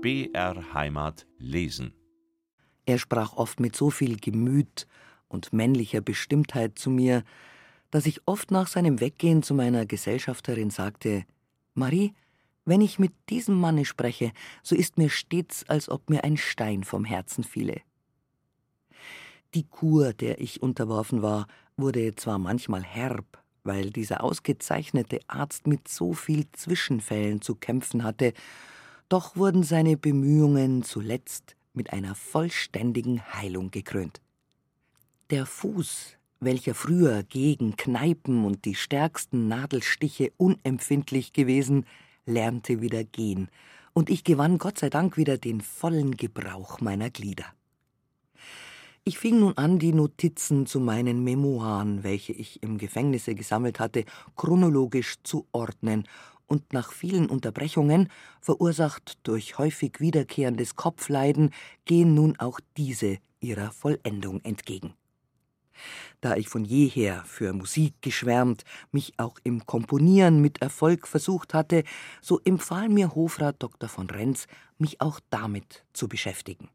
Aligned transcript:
BR 0.00 0.74
Heimat 0.74 1.26
lesen. 1.38 1.92
Er 2.86 2.98
sprach 2.98 3.32
oft 3.32 3.58
mit 3.58 3.74
so 3.74 3.90
viel 3.90 4.16
Gemüt 4.16 4.86
und 5.26 5.52
männlicher 5.52 6.00
Bestimmtheit 6.00 6.78
zu 6.78 6.88
mir, 6.88 7.24
dass 7.90 8.06
ich 8.06 8.20
oft 8.24 8.52
nach 8.52 8.68
seinem 8.68 9.00
Weggehen 9.00 9.42
zu 9.42 9.54
meiner 9.54 9.86
Gesellschafterin 9.86 10.70
sagte: 10.70 11.24
Marie, 11.74 12.14
wenn 12.64 12.80
ich 12.80 13.00
mit 13.00 13.12
diesem 13.28 13.58
Manne 13.58 13.84
spreche, 13.84 14.30
so 14.62 14.76
ist 14.76 14.98
mir 14.98 15.10
stets, 15.10 15.68
als 15.68 15.88
ob 15.88 16.08
mir 16.10 16.22
ein 16.22 16.36
Stein 16.36 16.84
vom 16.84 17.04
Herzen 17.04 17.42
fiele. 17.42 17.80
Die 19.54 19.64
Kur, 19.64 20.12
der 20.12 20.40
ich 20.40 20.62
unterworfen 20.62 21.22
war, 21.22 21.48
wurde 21.76 22.14
zwar 22.14 22.38
manchmal 22.38 22.84
herb, 22.84 23.42
weil 23.64 23.90
dieser 23.90 24.22
ausgezeichnete 24.22 25.18
Arzt 25.26 25.66
mit 25.66 25.88
so 25.88 26.12
viel 26.12 26.46
Zwischenfällen 26.52 27.40
zu 27.42 27.56
kämpfen 27.56 28.04
hatte, 28.04 28.32
doch 29.08 29.36
wurden 29.36 29.62
seine 29.62 29.96
Bemühungen 29.96 30.82
zuletzt 30.82 31.56
mit 31.72 31.92
einer 31.92 32.14
vollständigen 32.14 33.22
Heilung 33.34 33.70
gekrönt. 33.70 34.20
Der 35.30 35.46
Fuß, 35.46 36.16
welcher 36.40 36.74
früher 36.74 37.22
gegen 37.22 37.76
Kneipen 37.76 38.44
und 38.44 38.64
die 38.64 38.74
stärksten 38.74 39.48
Nadelstiche 39.48 40.32
unempfindlich 40.36 41.32
gewesen, 41.32 41.86
lernte 42.26 42.80
wieder 42.80 43.04
gehen, 43.04 43.48
und 43.94 44.10
ich 44.10 44.22
gewann 44.22 44.58
Gott 44.58 44.78
sei 44.78 44.90
Dank 44.90 45.16
wieder 45.16 45.38
den 45.38 45.60
vollen 45.60 46.16
Gebrauch 46.16 46.80
meiner 46.80 47.10
Glieder. 47.10 47.46
Ich 49.02 49.18
fing 49.18 49.40
nun 49.40 49.56
an, 49.56 49.78
die 49.78 49.92
Notizen 49.92 50.66
zu 50.66 50.80
meinen 50.80 51.24
Memoiren, 51.24 52.04
welche 52.04 52.32
ich 52.32 52.62
im 52.62 52.78
Gefängnisse 52.78 53.34
gesammelt 53.34 53.80
hatte, 53.80 54.04
chronologisch 54.36 55.16
zu 55.22 55.46
ordnen 55.50 56.06
und 56.48 56.72
nach 56.72 56.92
vielen 56.92 57.28
Unterbrechungen, 57.30 58.08
verursacht 58.40 59.18
durch 59.22 59.58
häufig 59.58 60.00
wiederkehrendes 60.00 60.74
Kopfleiden, 60.74 61.50
gehen 61.84 62.14
nun 62.14 62.38
auch 62.40 62.58
diese 62.76 63.18
ihrer 63.40 63.70
Vollendung 63.70 64.40
entgegen. 64.42 64.94
Da 66.20 66.34
ich 66.34 66.48
von 66.48 66.64
jeher 66.64 67.22
für 67.24 67.52
Musik 67.52 67.94
geschwärmt, 68.00 68.64
mich 68.90 69.12
auch 69.18 69.38
im 69.44 69.64
Komponieren 69.66 70.40
mit 70.40 70.60
Erfolg 70.60 71.06
versucht 71.06 71.54
hatte, 71.54 71.84
so 72.20 72.40
empfahl 72.44 72.88
mir 72.88 73.14
Hofrat 73.14 73.62
Dr. 73.62 73.88
von 73.88 74.10
Renz, 74.10 74.48
mich 74.78 75.00
auch 75.00 75.20
damit 75.30 75.84
zu 75.92 76.08
beschäftigen. 76.08 76.68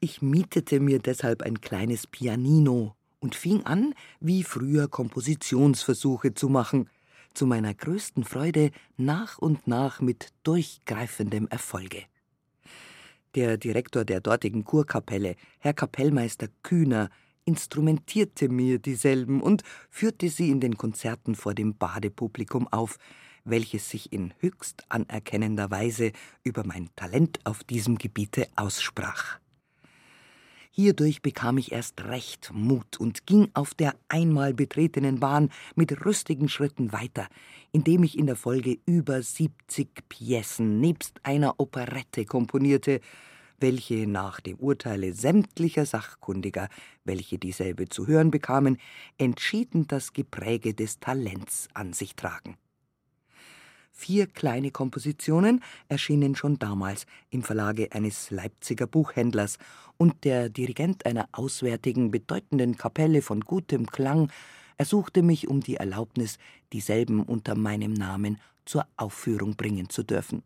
Ich 0.00 0.22
mietete 0.22 0.80
mir 0.80 0.98
deshalb 0.98 1.42
ein 1.42 1.60
kleines 1.60 2.06
Pianino 2.06 2.94
und 3.20 3.34
fing 3.34 3.64
an, 3.64 3.94
wie 4.20 4.42
früher 4.42 4.88
Kompositionsversuche 4.88 6.34
zu 6.34 6.48
machen, 6.48 6.88
zu 7.34 7.46
meiner 7.46 7.74
größten 7.74 8.24
Freude 8.24 8.70
nach 8.96 9.38
und 9.38 9.66
nach 9.66 10.00
mit 10.00 10.28
durchgreifendem 10.44 11.48
Erfolge. 11.48 12.04
Der 13.34 13.56
Direktor 13.58 14.04
der 14.04 14.20
dortigen 14.20 14.64
Kurkapelle, 14.64 15.34
Herr 15.58 15.74
Kapellmeister 15.74 16.48
Kühner, 16.62 17.10
instrumentierte 17.44 18.48
mir 18.48 18.78
dieselben 18.78 19.42
und 19.42 19.62
führte 19.90 20.28
sie 20.28 20.50
in 20.50 20.60
den 20.60 20.76
Konzerten 20.78 21.34
vor 21.34 21.54
dem 21.54 21.76
Badepublikum 21.76 22.68
auf, 22.68 22.98
welches 23.44 23.90
sich 23.90 24.12
in 24.12 24.32
höchst 24.38 24.84
anerkennender 24.88 25.70
Weise 25.70 26.12
über 26.42 26.64
mein 26.64 26.88
Talent 26.96 27.40
auf 27.44 27.64
diesem 27.64 27.98
Gebiete 27.98 28.46
aussprach. 28.56 29.38
Hierdurch 30.76 31.22
bekam 31.22 31.56
ich 31.56 31.70
erst 31.70 32.02
recht 32.02 32.50
Mut 32.52 32.98
und 32.98 33.26
ging 33.26 33.48
auf 33.54 33.74
der 33.74 33.94
einmal 34.08 34.52
betretenen 34.54 35.20
Bahn 35.20 35.50
mit 35.76 36.04
rüstigen 36.04 36.48
Schritten 36.48 36.90
weiter, 36.90 37.28
indem 37.70 38.02
ich 38.02 38.18
in 38.18 38.26
der 38.26 38.34
Folge 38.34 38.78
über 38.84 39.22
70 39.22 39.88
Pjessen 40.08 40.80
nebst 40.80 41.20
einer 41.22 41.60
Operette 41.60 42.24
komponierte, 42.24 43.00
welche 43.60 44.08
nach 44.08 44.40
dem 44.40 44.56
Urteile 44.56 45.12
sämtlicher 45.12 45.86
Sachkundiger, 45.86 46.68
welche 47.04 47.38
dieselbe 47.38 47.88
zu 47.88 48.08
hören 48.08 48.32
bekamen, 48.32 48.78
entschieden 49.16 49.86
das 49.86 50.12
Gepräge 50.12 50.74
des 50.74 50.98
Talents 50.98 51.68
an 51.72 51.92
sich 51.92 52.16
tragen. 52.16 52.56
Vier 53.96 54.26
kleine 54.26 54.72
Kompositionen 54.72 55.62
erschienen 55.88 56.34
schon 56.34 56.58
damals 56.58 57.06
im 57.30 57.44
Verlage 57.44 57.92
eines 57.92 58.30
Leipziger 58.32 58.88
Buchhändlers, 58.88 59.58
und 59.96 60.24
der 60.24 60.48
Dirigent 60.48 61.06
einer 61.06 61.28
auswärtigen, 61.30 62.10
bedeutenden 62.10 62.76
Kapelle 62.76 63.22
von 63.22 63.40
gutem 63.42 63.86
Klang 63.86 64.32
ersuchte 64.76 65.22
mich 65.22 65.46
um 65.46 65.60
die 65.60 65.76
Erlaubnis, 65.76 66.38
dieselben 66.72 67.22
unter 67.22 67.54
meinem 67.54 67.92
Namen 67.92 68.40
zur 68.64 68.84
Aufführung 68.96 69.54
bringen 69.54 69.88
zu 69.88 70.02
dürfen. 70.02 70.42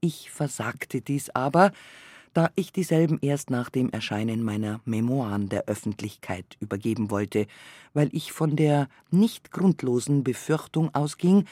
Ich 0.00 0.32
versagte 0.32 1.00
dies 1.00 1.30
aber, 1.30 1.70
da 2.32 2.50
ich 2.56 2.72
dieselben 2.72 3.20
erst 3.22 3.50
nach 3.50 3.70
dem 3.70 3.90
Erscheinen 3.90 4.42
meiner 4.42 4.80
Memoiren 4.84 5.48
der 5.48 5.66
Öffentlichkeit 5.66 6.56
übergeben 6.58 7.10
wollte, 7.10 7.46
weil 7.92 8.08
ich 8.12 8.32
von 8.32 8.56
der 8.56 8.88
nicht 9.12 9.52
grundlosen 9.52 10.24
Befürchtung 10.24 10.92
ausging, 10.96 11.44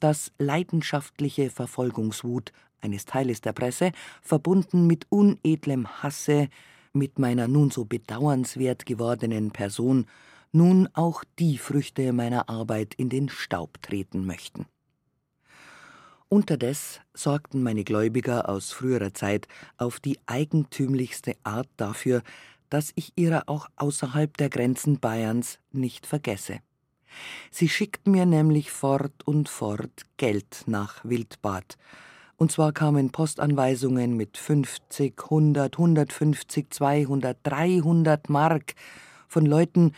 dass 0.00 0.32
leidenschaftliche 0.38 1.50
Verfolgungswut 1.50 2.52
eines 2.80 3.04
Teiles 3.04 3.40
der 3.40 3.52
Presse, 3.52 3.92
verbunden 4.22 4.86
mit 4.86 5.06
unedlem 5.10 6.02
Hasse, 6.02 6.48
mit 6.92 7.18
meiner 7.18 7.48
nun 7.48 7.70
so 7.70 7.84
bedauernswert 7.84 8.86
gewordenen 8.86 9.50
Person, 9.50 10.06
nun 10.52 10.88
auch 10.94 11.24
die 11.38 11.58
Früchte 11.58 12.12
meiner 12.12 12.48
Arbeit 12.48 12.94
in 12.94 13.08
den 13.08 13.28
Staub 13.28 13.82
treten 13.82 14.24
möchten. 14.24 14.66
Unterdes 16.30 17.00
sorgten 17.14 17.62
meine 17.62 17.84
Gläubiger 17.84 18.48
aus 18.48 18.72
früherer 18.72 19.14
Zeit 19.14 19.48
auf 19.78 19.98
die 19.98 20.18
eigentümlichste 20.26 21.34
Art 21.42 21.68
dafür, 21.76 22.22
dass 22.68 22.92
ich 22.96 23.12
ihrer 23.16 23.44
auch 23.46 23.68
außerhalb 23.76 24.36
der 24.36 24.50
Grenzen 24.50 25.00
Bayerns 25.00 25.58
nicht 25.72 26.06
vergesse. 26.06 26.60
Sie 27.50 27.68
schickten 27.68 28.12
mir 28.12 28.26
nämlich 28.26 28.70
fort 28.70 29.26
und 29.26 29.48
fort 29.48 30.06
Geld 30.16 30.64
nach 30.66 31.04
Wildbad, 31.04 31.76
und 32.36 32.52
zwar 32.52 32.72
kamen 32.72 33.10
Postanweisungen 33.10 34.16
mit 34.16 34.38
50, 34.38 35.24
100, 35.24 35.76
150, 35.76 36.70
200, 36.70 37.36
300 37.42 38.30
Mark 38.30 38.74
von 39.26 39.44
Leuten, 39.44 39.92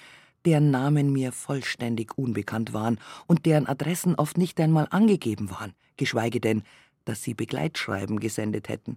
deren 0.46 0.70
Namen 0.70 1.12
mir 1.12 1.32
vollständig 1.32 2.16
unbekannt 2.16 2.72
waren 2.72 2.98
und 3.26 3.44
deren 3.44 3.66
Adressen 3.66 4.14
oft 4.14 4.38
nicht 4.38 4.58
einmal 4.58 4.88
angegeben 4.90 5.50
waren, 5.50 5.74
geschweige 5.98 6.40
denn, 6.40 6.62
dass 7.04 7.22
sie 7.22 7.34
Begleitschreiben 7.34 8.20
gesendet 8.20 8.70
hätten. 8.70 8.96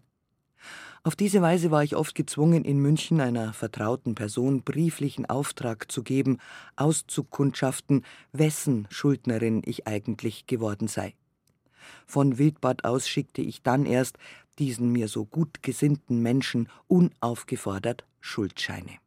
Auf 1.06 1.18
diese 1.18 1.42
Weise 1.42 1.70
war 1.70 1.84
ich 1.84 1.98
oft 1.98 2.16
gezwungen, 2.16 2.64
in 2.64 2.80
München 2.80 3.20
einer 3.20 3.52
vertrauten 3.52 4.16
Person 4.16 4.64
brieflichen 4.64 5.26
Auftrag 5.26 5.92
zu 5.92 6.02
geben, 6.02 6.38
auszukundschaften, 6.78 8.06
wessen 8.32 8.88
Schuldnerin 8.90 9.62
ich 9.66 9.86
eigentlich 9.86 10.48
geworden 10.48 10.88
sei. 10.88 11.14
Von 12.08 12.38
Wildbad 12.38 12.86
aus 12.86 13.10
schickte 13.10 13.42
ich 13.42 13.62
dann 13.64 13.86
erst 13.86 14.18
diesen 14.60 14.94
mir 14.94 15.10
so 15.10 15.26
gut 15.26 15.62
gesinnten 15.62 16.22
Menschen 16.22 16.70
unaufgefordert 16.88 18.06
Schuldscheine. 18.22 19.03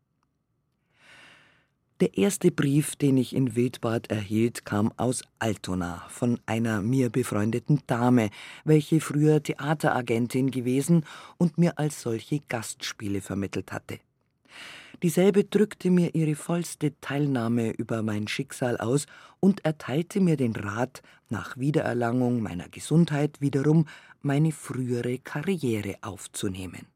Der 2.00 2.18
erste 2.18 2.50
Brief, 2.50 2.94
den 2.96 3.16
ich 3.16 3.34
in 3.34 3.56
Wildbad 3.56 4.10
erhielt, 4.10 4.66
kam 4.66 4.92
aus 4.98 5.22
Altona 5.38 6.04
von 6.10 6.38
einer 6.44 6.82
mir 6.82 7.08
befreundeten 7.08 7.80
Dame, 7.86 8.28
welche 8.66 9.00
früher 9.00 9.42
Theateragentin 9.42 10.50
gewesen 10.50 11.06
und 11.38 11.56
mir 11.56 11.78
als 11.78 12.02
solche 12.02 12.40
Gastspiele 12.40 13.22
vermittelt 13.22 13.72
hatte. 13.72 13.98
Dieselbe 15.02 15.44
drückte 15.44 15.90
mir 15.90 16.14
ihre 16.14 16.34
vollste 16.34 16.92
Teilnahme 17.00 17.70
über 17.70 18.02
mein 18.02 18.28
Schicksal 18.28 18.76
aus 18.76 19.06
und 19.40 19.64
erteilte 19.64 20.20
mir 20.20 20.36
den 20.36 20.54
Rat, 20.54 21.02
nach 21.30 21.56
Wiedererlangung 21.56 22.42
meiner 22.42 22.68
Gesundheit 22.68 23.40
wiederum 23.40 23.86
meine 24.20 24.52
frühere 24.52 25.18
Karriere 25.18 25.96
aufzunehmen. 26.02 26.86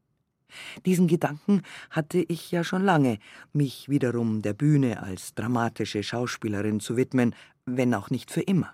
Diesen 0.85 1.07
Gedanken 1.07 1.61
hatte 1.89 2.19
ich 2.19 2.51
ja 2.51 2.63
schon 2.63 2.83
lange, 2.83 3.19
mich 3.53 3.89
wiederum 3.89 4.41
der 4.41 4.53
Bühne 4.53 5.03
als 5.03 5.33
dramatische 5.33 6.03
Schauspielerin 6.03 6.79
zu 6.79 6.97
widmen, 6.97 7.35
wenn 7.65 7.93
auch 7.93 8.09
nicht 8.09 8.31
für 8.31 8.41
immer. 8.41 8.73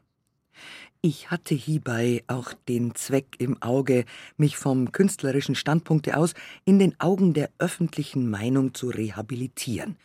Ich 1.01 1.29
hatte 1.29 1.53
hierbei 1.53 2.24
auch 2.27 2.53
den 2.68 2.95
Zweck 2.95 3.35
im 3.38 3.62
Auge, 3.62 4.06
mich 4.35 4.57
vom 4.57 4.91
künstlerischen 4.91 5.56
Standpunkte 5.56 6.18
aus 6.18 6.33
in 6.65 6.79
den 6.79 7.00
Augen 7.00 7.33
der 7.33 7.51
öffentlichen 7.59 8.29
Meinung 8.29 8.74
zu 8.74 8.89
rehabilitieren. 8.89 9.97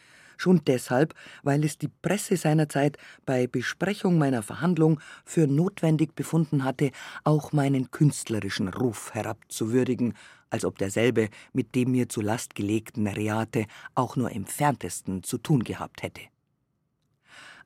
Schon 0.42 0.64
deshalb, 0.66 1.14
weil 1.44 1.62
es 1.62 1.78
die 1.78 1.86
Presse 1.86 2.36
seinerzeit 2.36 2.98
bei 3.24 3.46
Besprechung 3.46 4.18
meiner 4.18 4.42
Verhandlung 4.42 4.98
für 5.24 5.46
notwendig 5.46 6.16
befunden 6.16 6.64
hatte, 6.64 6.90
auch 7.22 7.52
meinen 7.52 7.92
künstlerischen 7.92 8.66
Ruf 8.66 9.14
herabzuwürdigen 9.14 10.14
als 10.50 10.64
ob 10.64 10.78
derselbe 10.78 11.28
mit 11.52 11.76
dem 11.76 11.92
mir 11.92 12.08
zu 12.08 12.20
Last 12.20 12.56
gelegten 12.56 13.06
Reate 13.06 13.66
auch 13.94 14.16
nur 14.16 14.30
im 14.30 14.38
entferntesten 14.38 15.22
zu 15.22 15.38
tun 15.38 15.62
gehabt 15.62 16.02
hätte. 16.02 16.22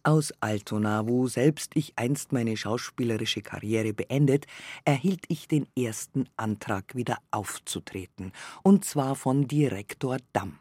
Aus 0.03 0.35
Altona, 0.41 1.09
wo 1.09 1.29
selbst 1.29 1.73
ich 1.77 1.95
einst 1.97 2.33
meine 2.33 2.59
schauspielerische 2.59 3.41
Karriere 3.41 3.95
beendet, 3.95 4.45
erhielt 4.85 5.25
ich 5.29 5.49
den 5.49 5.67
ersten 5.75 6.29
Antrag, 6.37 6.95
wieder 6.95 7.17
aufzutreten, 7.31 8.33
und 8.63 8.85
zwar 8.85 9.17
von 9.17 9.49
Direktor 9.49 10.19
Damm. 10.35 10.59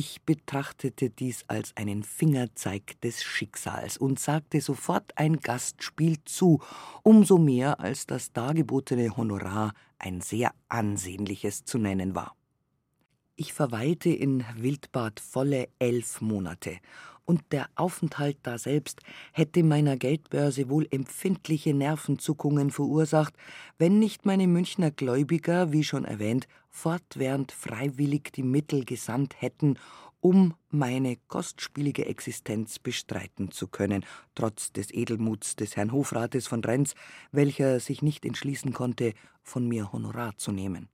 Ich 0.00 0.22
betrachtete 0.22 1.10
dies 1.10 1.42
als 1.48 1.76
einen 1.76 2.04
Fingerzeig 2.04 3.00
des 3.00 3.24
Schicksals 3.24 3.96
und 3.96 4.20
sagte 4.20 4.60
sofort 4.60 5.10
ein 5.16 5.40
Gastspiel 5.40 6.18
zu, 6.24 6.62
umso 7.02 7.36
mehr 7.36 7.80
als 7.80 8.06
das 8.06 8.32
dargebotene 8.32 9.16
Honorar 9.16 9.72
ein 9.98 10.20
sehr 10.20 10.52
ansehnliches 10.68 11.64
zu 11.64 11.78
nennen 11.78 12.14
war. 12.14 12.36
Ich 13.34 13.52
verweilte 13.52 14.10
in 14.10 14.44
Wildbad 14.54 15.18
volle 15.18 15.68
elf 15.80 16.20
Monate, 16.20 16.78
und 17.28 17.42
der 17.52 17.68
Aufenthalt 17.74 18.38
daselbst 18.42 19.02
hätte 19.32 19.62
meiner 19.62 19.98
Geldbörse 19.98 20.70
wohl 20.70 20.88
empfindliche 20.90 21.74
Nervenzuckungen 21.74 22.70
verursacht, 22.70 23.34
wenn 23.76 23.98
nicht 23.98 24.24
meine 24.24 24.46
Münchner 24.46 24.90
Gläubiger, 24.90 25.70
wie 25.70 25.84
schon 25.84 26.06
erwähnt, 26.06 26.48
fortwährend 26.70 27.52
freiwillig 27.52 28.32
die 28.32 28.42
Mittel 28.42 28.86
gesandt 28.86 29.42
hätten, 29.42 29.78
um 30.20 30.54
meine 30.70 31.16
kostspielige 31.28 32.06
Existenz 32.06 32.78
bestreiten 32.78 33.50
zu 33.50 33.68
können, 33.68 34.06
trotz 34.34 34.72
des 34.72 34.90
Edelmuts 34.90 35.54
des 35.54 35.76
Herrn 35.76 35.92
Hofrates 35.92 36.46
von 36.46 36.64
Renz, 36.64 36.94
welcher 37.30 37.78
sich 37.78 38.00
nicht 38.00 38.24
entschließen 38.24 38.72
konnte, 38.72 39.12
von 39.42 39.68
mir 39.68 39.92
Honorar 39.92 40.38
zu 40.38 40.50
nehmen. 40.50 40.88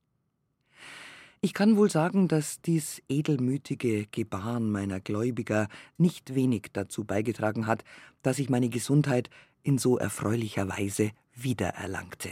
Ich 1.45 1.53
kann 1.53 1.77
wohl 1.77 1.91
sagen, 1.91 2.27
dass 2.27 2.59
dies 2.63 3.03
edelmütige 3.07 4.07
Gebaren 4.07 4.71
meiner 4.71 4.99
Gläubiger 4.99 5.67
nicht 5.95 6.33
wenig 6.33 6.69
dazu 6.73 7.03
beigetragen 7.03 7.67
hat, 7.67 7.83
dass 8.23 8.39
ich 8.39 8.49
meine 8.49 8.67
Gesundheit 8.69 9.29
in 9.61 9.77
so 9.77 9.99
erfreulicher 9.99 10.67
Weise 10.69 11.11
wiedererlangte. 11.35 12.31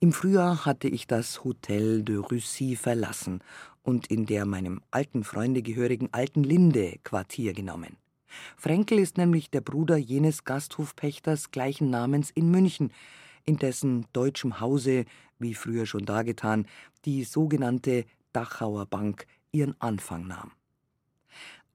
Im 0.00 0.12
Frühjahr 0.12 0.66
hatte 0.66 0.88
ich 0.88 1.06
das 1.06 1.44
Hotel 1.44 2.02
de 2.02 2.16
Russie 2.16 2.74
verlassen 2.74 3.44
und 3.84 4.08
in 4.08 4.26
der 4.26 4.44
meinem 4.44 4.80
alten 4.90 5.22
Freunde 5.22 5.62
gehörigen 5.62 6.08
Alten 6.10 6.42
Linde 6.42 6.96
Quartier 7.04 7.52
genommen. 7.52 7.96
Frenkel 8.56 8.98
ist 8.98 9.18
nämlich 9.18 9.50
der 9.50 9.60
Bruder 9.60 9.96
jenes 9.96 10.42
Gasthofpächters 10.42 11.52
gleichen 11.52 11.90
Namens 11.90 12.30
in 12.30 12.50
München, 12.50 12.90
in 13.44 13.56
dessen 13.56 14.06
deutschem 14.12 14.60
Hause, 14.60 15.04
wie 15.38 15.54
früher 15.54 15.86
schon 15.86 16.04
dargetan, 16.04 16.66
die 17.04 17.24
sogenannte 17.24 18.04
Dachauer 18.32 18.86
Bank 18.86 19.26
ihren 19.52 19.78
Anfang 19.80 20.26
nahm. 20.26 20.52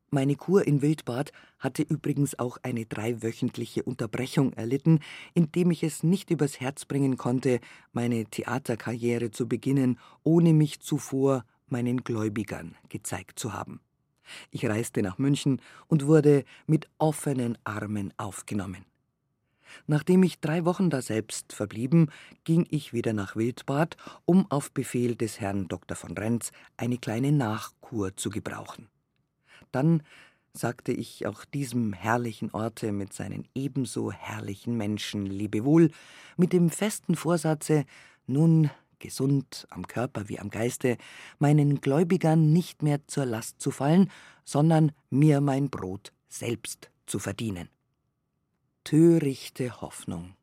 Meine 0.09 0.35
Kur 0.37 0.65
in 0.65 0.81
Wildbad 0.81 1.33
hatte 1.59 1.83
übrigens 1.83 2.39
auch 2.39 2.57
eine 2.63 2.85
dreiwöchentliche 2.85 3.83
Unterbrechung 3.83 4.53
erlitten, 4.53 4.99
indem 5.33 5.69
ich 5.69 5.83
es 5.83 6.01
nicht 6.01 6.29
übers 6.29 6.61
Herz 6.61 6.85
bringen 6.85 7.17
konnte, 7.17 7.59
meine 7.91 8.23
Theaterkarriere 8.25 9.31
zu 9.31 9.49
beginnen, 9.49 9.99
ohne 10.23 10.53
mich 10.53 10.79
zuvor 10.79 11.43
meinen 11.67 12.05
Gläubigern 12.05 12.75
gezeigt 12.87 13.37
zu 13.37 13.51
haben. 13.51 13.81
Ich 14.49 14.65
reiste 14.65 15.01
nach 15.01 15.17
München 15.17 15.61
und 15.87 16.07
wurde 16.07 16.45
mit 16.67 16.89
offenen 16.99 17.57
Armen 17.65 18.13
aufgenommen. 18.17 18.85
Nachdem 19.85 20.23
ich 20.23 20.39
drei 20.39 20.65
Wochen 20.65 20.89
daselbst 20.89 21.53
verblieben, 21.53 22.11
ging 22.43 22.65
ich 22.69 22.93
wieder 22.93 23.13
nach 23.13 23.35
Wildbad, 23.35 23.97
um 24.25 24.49
auf 24.51 24.71
Befehl 24.71 25.15
des 25.15 25.39
Herrn 25.39 25.67
Dr. 25.67 25.95
von 25.95 26.17
Renz 26.17 26.51
eine 26.77 26.97
kleine 26.97 27.31
Nachkur 27.31 28.15
zu 28.15 28.29
gebrauchen. 28.29 28.87
Dann 29.71 30.03
sagte 30.53 30.91
ich 30.91 31.25
auch 31.27 31.45
diesem 31.45 31.93
herrlichen 31.93 32.51
Orte 32.51 32.91
mit 32.91 33.13
seinen 33.13 33.47
ebenso 33.53 34.11
herrlichen 34.11 34.75
Menschen 34.75 35.25
Lebewohl, 35.25 35.91
mit 36.35 36.53
dem 36.53 36.69
festen 36.69 37.15
Vorsatze, 37.15 37.85
nun 38.25 38.69
gesund 38.99 39.67
am 39.69 39.87
Körper 39.87 40.27
wie 40.27 40.39
am 40.39 40.49
Geiste, 40.49 40.97
meinen 41.37 41.81
Gläubigern 41.81 42.51
nicht 42.51 42.81
mehr 42.81 43.07
zur 43.07 43.25
Last 43.25 43.61
zu 43.61 43.71
fallen, 43.71 44.09
sondern 44.43 44.91
mir 45.09 45.39
mein 45.39 45.69
Brot 45.69 46.11
selbst 46.27 46.89
zu 47.05 47.19
verdienen 47.19 47.69
törichte 48.87 49.81
Hoffnung. 49.81 50.33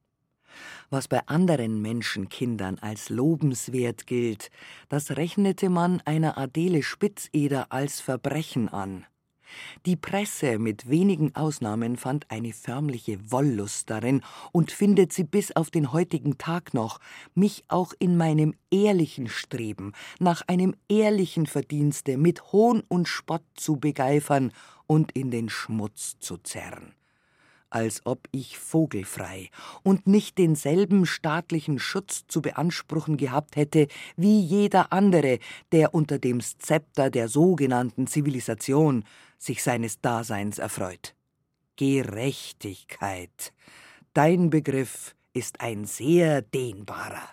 Was 0.91 1.09
bei 1.09 1.27
anderen 1.29 1.81
Menschenkindern 1.81 2.79
als 2.79 3.09
lobenswert 3.09 4.07
gilt, 4.07 4.51
das 4.91 5.13
rechnete 5.17 5.71
man 5.71 6.03
einer 6.05 6.37
Adele 6.37 6.83
Spitzeder 6.83 7.73
als 7.73 8.03
Verbrechen 8.03 8.69
an. 8.69 9.07
Die 9.87 9.97
Presse 9.97 10.59
mit 10.59 10.91
wenigen 10.91 11.35
Ausnahmen 11.35 11.97
fand 11.97 12.31
eine 12.31 12.53
förmliche 12.53 13.19
Wollust 13.33 13.89
darin 13.89 14.21
und 14.53 14.73
findet 14.73 15.15
sie 15.15 15.25
bis 15.25 15.57
auf 15.57 15.71
den 15.71 15.95
heutigen 15.95 16.37
Tag 16.37 16.75
noch, 16.75 17.01
mich 17.35 17.65
auch 17.69 17.95
in 17.99 18.19
meinem 18.19 18.53
ehrlichen 18.71 19.31
Streben 19.31 19.93
nach 20.19 20.43
einem 20.49 20.75
ehrlichen 20.91 21.47
Verdienste 21.47 22.19
mit 22.19 22.53
Hohn 22.53 22.83
und 22.89 23.09
Spott 23.09 23.45
zu 23.55 23.77
begeifern 23.77 24.53
und 24.87 25.13
in 25.13 25.31
den 25.31 25.49
Schmutz 25.49 26.19
zu 26.19 26.37
zerren 26.37 26.93
als 27.75 28.07
ob 28.07 28.29
ich 28.31 28.57
vogelfrei 28.57 29.51
und 29.83 30.07
nicht 30.07 30.39
denselben 30.39 31.07
staatlichen 31.07 31.81
Schutz 31.81 32.25
zu 32.29 32.41
beanspruchen 32.41 33.17
gehabt 33.17 33.57
hätte 33.57 33.89
wie 34.17 34.41
jeder 34.41 34.93
andere, 34.93 35.41
der 35.73 35.93
unter 35.93 36.21
dem 36.21 36.41
Szepter 36.41 37.11
der 37.11 37.29
sogenannten 37.29 38.07
Zivilisation 38.07 39.05
sich 39.39 39.63
seines 39.65 40.01
Daseins 40.01 40.61
erfreut. 40.61 41.17
Gerechtigkeit. 41.77 43.53
Dein 44.13 44.51
Begriff 44.51 45.17
ist 45.33 45.61
ein 45.61 45.85
sehr 45.85 46.43
dehnbarer. 46.43 47.29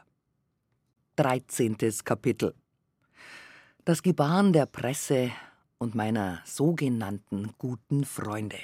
13. 1.17 1.77
Kapitel 2.03 2.55
Das 3.85 4.01
Gebaren 4.01 4.53
der 4.53 4.65
Presse 4.65 5.29
und 5.77 5.93
meiner 5.93 6.41
sogenannten 6.45 7.53
guten 7.59 8.05
Freunde. 8.05 8.57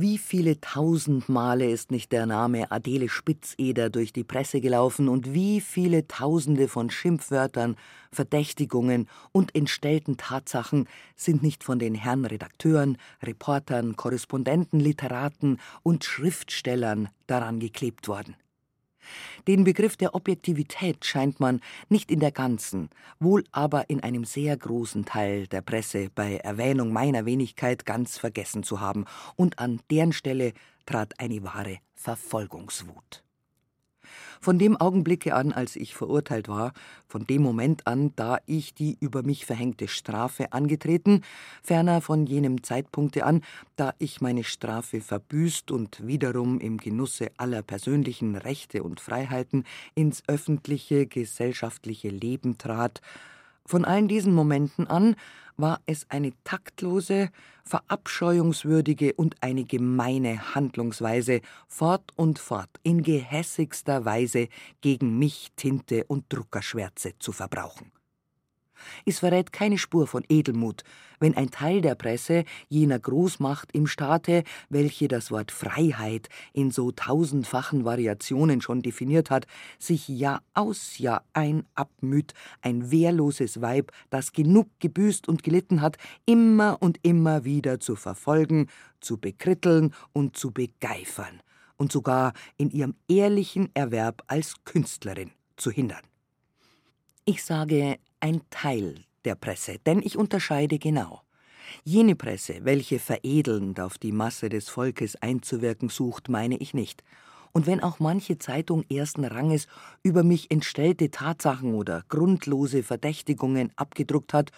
Wie 0.00 0.16
viele 0.16 0.60
tausend 0.60 1.28
Male 1.28 1.68
ist 1.68 1.90
nicht 1.90 2.12
der 2.12 2.24
Name 2.24 2.70
Adele 2.70 3.08
Spitzeder 3.08 3.90
durch 3.90 4.12
die 4.12 4.22
Presse 4.22 4.60
gelaufen 4.60 5.08
und 5.08 5.34
wie 5.34 5.60
viele 5.60 6.06
Tausende 6.06 6.68
von 6.68 6.88
Schimpfwörtern, 6.88 7.74
Verdächtigungen 8.12 9.08
und 9.32 9.56
entstellten 9.56 10.16
Tatsachen 10.16 10.86
sind 11.16 11.42
nicht 11.42 11.64
von 11.64 11.80
den 11.80 11.96
Herren 11.96 12.26
Redakteuren, 12.26 12.96
Reportern, 13.24 13.96
Korrespondenten, 13.96 14.78
Literaten 14.78 15.58
und 15.82 16.04
Schriftstellern 16.04 17.08
daran 17.26 17.58
geklebt 17.58 18.06
worden. 18.06 18.36
Den 19.46 19.64
Begriff 19.64 19.96
der 19.96 20.14
Objektivität 20.14 21.04
scheint 21.04 21.40
man 21.40 21.60
nicht 21.88 22.10
in 22.10 22.20
der 22.20 22.32
ganzen, 22.32 22.90
wohl 23.20 23.44
aber 23.52 23.88
in 23.90 24.02
einem 24.02 24.24
sehr 24.24 24.56
großen 24.56 25.04
Teil 25.04 25.46
der 25.46 25.62
Presse 25.62 26.10
bei 26.14 26.36
Erwähnung 26.36 26.92
meiner 26.92 27.26
Wenigkeit 27.26 27.86
ganz 27.86 28.18
vergessen 28.18 28.62
zu 28.62 28.80
haben, 28.80 29.04
und 29.36 29.58
an 29.58 29.80
deren 29.90 30.12
Stelle 30.12 30.52
trat 30.86 31.18
eine 31.20 31.42
wahre 31.42 31.78
Verfolgungswut. 31.94 33.24
Von 34.40 34.58
dem 34.58 34.76
Augenblicke 34.76 35.34
an, 35.34 35.52
als 35.52 35.76
ich 35.76 35.94
verurteilt 35.94 36.48
war, 36.48 36.72
von 37.06 37.26
dem 37.26 37.42
Moment 37.42 37.86
an, 37.86 38.12
da 38.16 38.38
ich 38.46 38.74
die 38.74 38.96
über 39.00 39.22
mich 39.22 39.46
verhängte 39.46 39.88
Strafe 39.88 40.52
angetreten, 40.52 41.22
ferner 41.62 42.00
von 42.00 42.26
jenem 42.26 42.62
Zeitpunkte 42.62 43.24
an, 43.24 43.42
da 43.76 43.94
ich 43.98 44.20
meine 44.20 44.44
Strafe 44.44 45.00
verbüßt 45.00 45.70
und 45.70 46.06
wiederum 46.06 46.60
im 46.60 46.78
Genusse 46.78 47.30
aller 47.36 47.62
persönlichen 47.62 48.36
Rechte 48.36 48.82
und 48.82 49.00
Freiheiten 49.00 49.64
ins 49.94 50.22
öffentliche, 50.28 51.06
gesellschaftliche 51.06 52.08
Leben 52.08 52.58
trat, 52.58 53.00
von 53.68 53.84
allen 53.84 54.08
diesen 54.08 54.32
Momenten 54.32 54.86
an 54.86 55.14
war 55.58 55.80
es 55.84 56.06
eine 56.08 56.32
taktlose, 56.44 57.28
verabscheuungswürdige 57.64 59.12
und 59.12 59.36
eine 59.42 59.64
gemeine 59.64 60.54
Handlungsweise, 60.54 61.42
fort 61.66 62.12
und 62.16 62.38
fort 62.38 62.70
in 62.82 63.02
gehässigster 63.02 64.06
Weise 64.06 64.48
gegen 64.80 65.18
mich 65.18 65.48
Tinte 65.56 66.04
und 66.04 66.24
Druckerschwärze 66.30 67.18
zu 67.18 67.32
verbrauchen. 67.32 67.92
Es 69.04 69.20
verrät 69.20 69.52
keine 69.52 69.78
Spur 69.78 70.06
von 70.06 70.24
Edelmut, 70.28 70.84
wenn 71.20 71.36
ein 71.36 71.50
Teil 71.50 71.80
der 71.80 71.94
Presse 71.94 72.44
jener 72.68 72.98
Großmacht 72.98 73.72
im 73.72 73.86
Staate, 73.86 74.44
welche 74.68 75.08
das 75.08 75.30
Wort 75.30 75.50
Freiheit 75.50 76.28
in 76.52 76.70
so 76.70 76.92
tausendfachen 76.92 77.84
Variationen 77.84 78.60
schon 78.60 78.82
definiert 78.82 79.30
hat, 79.30 79.46
sich 79.78 80.08
Jahr 80.08 80.42
aus 80.54 80.98
Jahr 80.98 81.24
ein 81.32 81.64
abmüht, 81.74 82.34
ein 82.62 82.90
wehrloses 82.90 83.60
Weib, 83.60 83.92
das 84.10 84.32
genug 84.32 84.68
gebüßt 84.80 85.28
und 85.28 85.42
gelitten 85.42 85.80
hat, 85.80 85.96
immer 86.26 86.78
und 86.80 86.98
immer 87.02 87.44
wieder 87.44 87.80
zu 87.80 87.96
verfolgen, 87.96 88.68
zu 89.00 89.18
bekritteln 89.18 89.94
und 90.12 90.36
zu 90.36 90.50
begeifern 90.50 91.40
und 91.76 91.92
sogar 91.92 92.32
in 92.56 92.70
ihrem 92.70 92.94
ehrlichen 93.08 93.70
Erwerb 93.74 94.22
als 94.26 94.54
Künstlerin 94.64 95.30
zu 95.56 95.70
hindern. 95.70 96.02
Ich 97.24 97.44
sage 97.44 97.98
ein 98.20 98.42
Teil 98.50 98.96
der 99.24 99.34
Presse, 99.34 99.78
denn 99.86 100.00
ich 100.02 100.16
unterscheide 100.16 100.78
genau. 100.78 101.22
Jene 101.84 102.16
Presse, 102.16 102.60
welche 102.62 102.98
veredelnd 102.98 103.80
auf 103.80 103.98
die 103.98 104.12
Masse 104.12 104.48
des 104.48 104.68
Volkes 104.68 105.16
einzuwirken 105.16 105.88
sucht, 105.88 106.28
meine 106.28 106.56
ich 106.56 106.74
nicht. 106.74 107.02
Und 107.52 107.66
wenn 107.66 107.82
auch 107.82 107.98
manche 107.98 108.38
Zeitung 108.38 108.84
ersten 108.90 109.24
Ranges 109.24 109.66
über 110.02 110.22
mich 110.22 110.50
entstellte 110.50 111.10
Tatsachen 111.10 111.74
oder 111.74 112.04
grundlose 112.08 112.82
Verdächtigungen 112.82 113.72
abgedruckt 113.76 114.32
hat, 114.32 114.50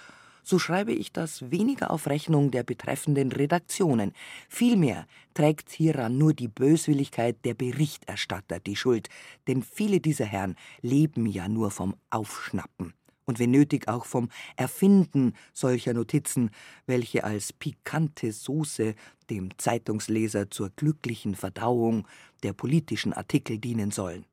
so 0.43 0.59
schreibe 0.59 0.93
ich 0.93 1.13
das 1.13 1.51
weniger 1.51 1.91
auf 1.91 2.07
Rechnung 2.07 2.51
der 2.51 2.63
betreffenden 2.63 3.31
Redaktionen. 3.31 4.13
Vielmehr 4.49 5.07
trägt 5.35 5.71
hieran 5.71 6.19
nur 6.19 6.33
die 6.33 6.49
Böswilligkeit 6.49 7.37
der 7.45 7.55
Berichterstatter 7.55 8.59
die 8.59 8.77
Schuld, 8.77 9.09
denn 9.47 9.63
viele 9.63 10.01
dieser 10.01 10.25
Herren 10.25 10.57
leben 10.81 11.27
ja 11.27 11.49
nur 11.49 11.71
vom 11.71 11.95
Aufschnappen 12.11 12.95
und 13.31 13.39
wenn 13.39 13.53
nötig 13.53 13.87
auch 13.87 14.07
vom 14.07 14.29
Erfinden 14.57 15.35
solcher 15.55 15.95
Notizen, 15.95 16.51
welche 16.87 17.23
als 17.23 17.53
pikante 17.53 18.33
Soße 18.33 18.97
dem 19.31 19.57
Zeitungsleser 19.57 20.51
zur 20.51 20.71
glücklichen 20.71 21.37
Verdauung 21.37 22.09
der 22.43 22.55
politischen 22.55 23.13
Artikel 23.13 23.59
dienen 23.59 23.93
sollen. 23.93 24.27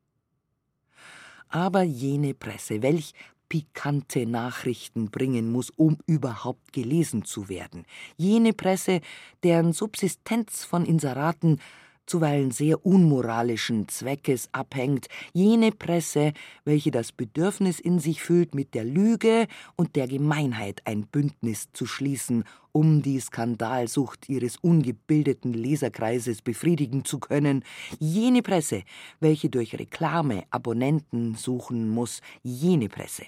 Aber 1.48 1.84
jene 1.84 2.34
Presse, 2.34 2.82
welch 2.82 3.13
pikante 3.50 4.25
Nachrichten 4.25 5.12
bringen 5.12 5.51
muss, 5.51 5.70
um 5.70 6.00
überhaupt 6.08 6.74
gelesen 6.74 7.24
zu 7.24 7.50
werden, 7.50 7.86
jene 8.18 8.51
Presse, 8.51 9.01
deren 9.44 9.74
Subsistenz 9.74 10.66
von 10.66 10.86
Inseraten 10.86 11.60
zuweilen 12.08 12.52
sehr 12.52 12.86
unmoralischen 12.86 13.88
Zweckes 13.88 14.50
abhängt, 14.52 15.08
jene 15.34 15.72
Presse, 15.72 16.34
welche 16.66 16.90
das 16.90 17.12
Bedürfnis 17.12 17.80
in 17.80 18.00
sich 18.00 18.24
fühlt, 18.24 18.56
mit 18.56 18.74
der 18.74 18.84
Lüge 18.84 19.48
und 19.76 19.96
der 19.96 20.08
Gemeinheit 20.08 20.82
ein 20.86 21.06
Bündnis 21.06 21.70
zu 21.74 21.86
schließen, 21.86 22.44
um 22.72 23.02
die 23.02 23.20
Skandalsucht 23.20 24.30
ihres 24.30 24.58
ungebildeten 24.58 25.54
Leserkreises 25.54 26.42
befriedigen 26.42 27.06
zu 27.06 27.20
können, 27.20 27.64
jene 28.00 28.42
Presse, 28.42 28.84
welche 29.20 29.50
durch 29.50 29.78
Reklame 29.78 30.44
Abonnenten 30.50 31.36
suchen 31.36 31.90
muss, 31.90 32.22
jene 32.42 32.90
Presse 32.90 33.26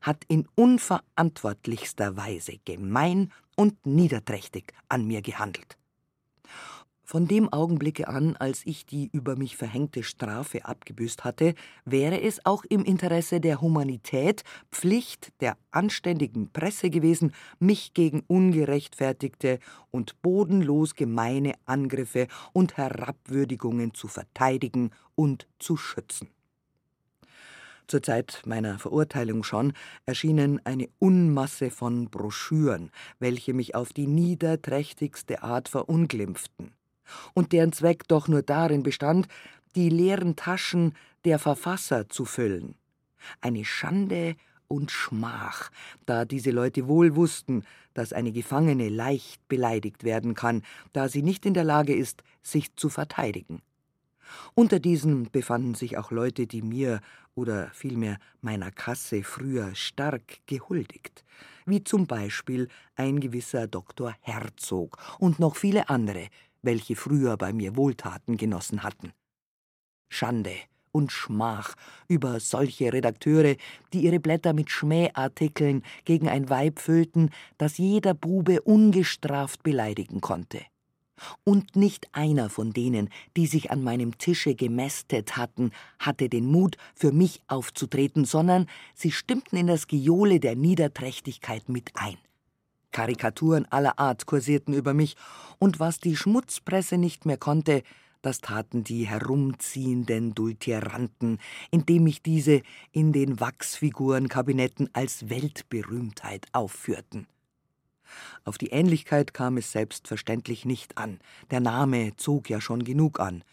hat 0.00 0.24
in 0.28 0.48
unverantwortlichster 0.54 2.16
Weise 2.16 2.58
gemein 2.64 3.32
und 3.56 3.86
niederträchtig 3.86 4.72
an 4.88 5.06
mir 5.06 5.22
gehandelt. 5.22 5.76
Von 7.08 7.28
dem 7.28 7.52
Augenblicke 7.52 8.08
an, 8.08 8.34
als 8.36 8.62
ich 8.66 8.84
die 8.84 9.08
über 9.12 9.36
mich 9.36 9.56
verhängte 9.56 10.02
Strafe 10.02 10.64
abgebüßt 10.64 11.22
hatte, 11.22 11.54
wäre 11.84 12.20
es 12.20 12.44
auch 12.44 12.64
im 12.64 12.84
Interesse 12.84 13.40
der 13.40 13.60
Humanität 13.60 14.42
Pflicht 14.72 15.32
der 15.40 15.56
anständigen 15.70 16.50
Presse 16.50 16.90
gewesen, 16.90 17.32
mich 17.60 17.94
gegen 17.94 18.24
ungerechtfertigte 18.26 19.60
und 19.92 20.20
bodenlos 20.20 20.96
gemeine 20.96 21.52
Angriffe 21.64 22.26
und 22.52 22.76
Herabwürdigungen 22.76 23.94
zu 23.94 24.08
verteidigen 24.08 24.90
und 25.14 25.46
zu 25.60 25.76
schützen. 25.76 26.28
Zur 27.86 28.02
Zeit 28.02 28.42
meiner 28.46 28.80
Verurteilung 28.80 29.44
schon 29.44 29.74
erschienen 30.06 30.60
eine 30.64 30.88
Unmasse 30.98 31.70
von 31.70 32.10
Broschüren, 32.10 32.90
welche 33.20 33.54
mich 33.54 33.76
auf 33.76 33.92
die 33.92 34.08
niederträchtigste 34.08 35.44
Art 35.44 35.68
verunglimpften 35.68 36.72
und 37.34 37.52
deren 37.52 37.72
Zweck 37.72 38.08
doch 38.08 38.28
nur 38.28 38.42
darin 38.42 38.82
bestand, 38.82 39.28
die 39.74 39.88
leeren 39.88 40.36
Taschen 40.36 40.94
der 41.24 41.38
Verfasser 41.38 42.08
zu 42.08 42.24
füllen. 42.24 42.76
Eine 43.40 43.64
Schande 43.64 44.36
und 44.68 44.90
Schmach, 44.90 45.70
da 46.06 46.24
diese 46.24 46.50
Leute 46.50 46.88
wohl 46.88 47.16
wussten, 47.16 47.64
dass 47.94 48.12
eine 48.12 48.32
Gefangene 48.32 48.88
leicht 48.88 49.46
beleidigt 49.48 50.04
werden 50.04 50.34
kann, 50.34 50.62
da 50.92 51.08
sie 51.08 51.22
nicht 51.22 51.46
in 51.46 51.54
der 51.54 51.64
Lage 51.64 51.94
ist, 51.94 52.22
sich 52.42 52.74
zu 52.76 52.88
verteidigen. 52.88 53.62
Unter 54.54 54.80
diesen 54.80 55.30
befanden 55.30 55.74
sich 55.74 55.96
auch 55.96 56.10
Leute, 56.10 56.46
die 56.46 56.62
mir 56.62 57.00
oder 57.34 57.70
vielmehr 57.72 58.18
meiner 58.40 58.70
Kasse 58.70 59.22
früher 59.22 59.74
stark 59.74 60.40
gehuldigt, 60.46 61.24
wie 61.64 61.84
zum 61.84 62.06
Beispiel 62.06 62.68
ein 62.96 63.20
gewisser 63.20 63.66
Doktor 63.66 64.14
Herzog 64.20 64.98
und 65.18 65.38
noch 65.38 65.56
viele 65.56 65.88
andere, 65.88 66.28
welche 66.66 66.96
früher 66.96 67.38
bei 67.38 67.54
mir 67.54 67.76
Wohltaten 67.76 68.36
genossen 68.36 68.82
hatten. 68.82 69.12
Schande 70.10 70.52
und 70.92 71.12
Schmach 71.12 71.74
über 72.08 72.40
solche 72.40 72.92
Redakteure, 72.92 73.56
die 73.92 74.00
ihre 74.00 74.20
Blätter 74.20 74.52
mit 74.52 74.70
Schmähartikeln 74.70 75.82
gegen 76.04 76.28
ein 76.28 76.50
Weib 76.50 76.78
füllten, 76.78 77.30
das 77.58 77.78
jeder 77.78 78.14
Bube 78.14 78.62
ungestraft 78.62 79.62
beleidigen 79.62 80.20
konnte. 80.20 80.60
Und 81.44 81.76
nicht 81.76 82.08
einer 82.12 82.50
von 82.50 82.72
denen, 82.72 83.08
die 83.36 83.46
sich 83.46 83.70
an 83.70 83.82
meinem 83.82 84.18
Tische 84.18 84.54
gemästet 84.54 85.36
hatten, 85.36 85.70
hatte 85.98 86.28
den 86.28 86.46
Mut, 86.46 86.76
für 86.94 87.12
mich 87.12 87.40
aufzutreten, 87.46 88.24
sondern 88.24 88.66
sie 88.94 89.10
stimmten 89.10 89.56
in 89.56 89.66
das 89.66 89.86
Gejohle 89.86 90.40
der 90.40 90.56
Niederträchtigkeit 90.56 91.68
mit 91.68 91.90
ein. 91.94 92.18
Karikaturen 92.96 93.66
aller 93.66 93.98
Art 93.98 94.24
kursierten 94.24 94.72
über 94.72 94.94
mich, 94.94 95.16
und 95.58 95.78
was 95.80 96.00
die 96.00 96.16
Schmutzpresse 96.16 96.96
nicht 96.96 97.26
mehr 97.26 97.36
konnte, 97.36 97.82
das 98.22 98.40
taten 98.40 98.84
die 98.84 99.06
herumziehenden 99.06 100.34
Dultieranten, 100.34 101.36
indem 101.70 102.06
ich 102.06 102.22
diese 102.22 102.62
in 102.92 103.12
den 103.12 103.38
Wachsfigurenkabinetten 103.38 104.88
als 104.94 105.28
Weltberühmtheit 105.28 106.46
aufführten. 106.52 107.26
Auf 108.46 108.56
die 108.56 108.68
Ähnlichkeit 108.68 109.34
kam 109.34 109.58
es 109.58 109.72
selbstverständlich 109.72 110.64
nicht 110.64 110.96
an, 110.96 111.20
der 111.50 111.60
Name 111.60 112.16
zog 112.16 112.48
ja 112.48 112.62
schon 112.62 112.82
genug 112.82 113.20
an. 113.20 113.44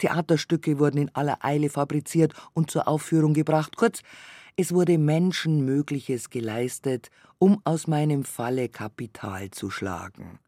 Theaterstücke 0.00 0.78
wurden 0.78 0.98
in 0.98 1.14
aller 1.14 1.44
Eile 1.44 1.70
fabriziert 1.70 2.34
und 2.52 2.70
zur 2.70 2.88
Aufführung 2.88 3.32
gebracht, 3.32 3.76
kurz, 3.76 4.02
es 4.56 4.74
wurde 4.74 4.98
Menschenmögliches 4.98 6.28
geleistet, 6.28 7.10
um 7.38 7.60
aus 7.64 7.86
meinem 7.86 8.24
Falle 8.24 8.68
Kapital 8.68 9.50
zu 9.50 9.70
schlagen. 9.70 10.38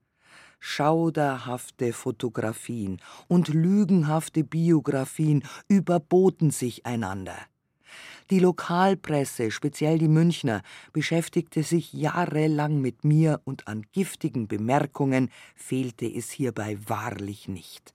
Schauderhafte 0.59 1.93
Fotografien 1.93 3.01
und 3.27 3.49
lügenhafte 3.49 4.45
Biografien 4.45 5.43
überboten 5.69 6.51
sich 6.51 6.85
einander. 6.87 7.37
Die 8.31 8.39
Lokalpresse, 8.39 9.51
speziell 9.51 9.99
die 9.99 10.09
Münchner, 10.09 10.63
beschäftigte 10.93 11.63
sich 11.63 11.93
jahrelang 11.93 12.81
mit 12.81 13.05
mir 13.05 13.41
und 13.45 13.67
an 13.67 13.85
giftigen 13.93 14.47
Bemerkungen 14.47 15.31
fehlte 15.55 16.07
es 16.07 16.31
hierbei 16.31 16.79
wahrlich 16.87 17.49
nicht. 17.49 17.95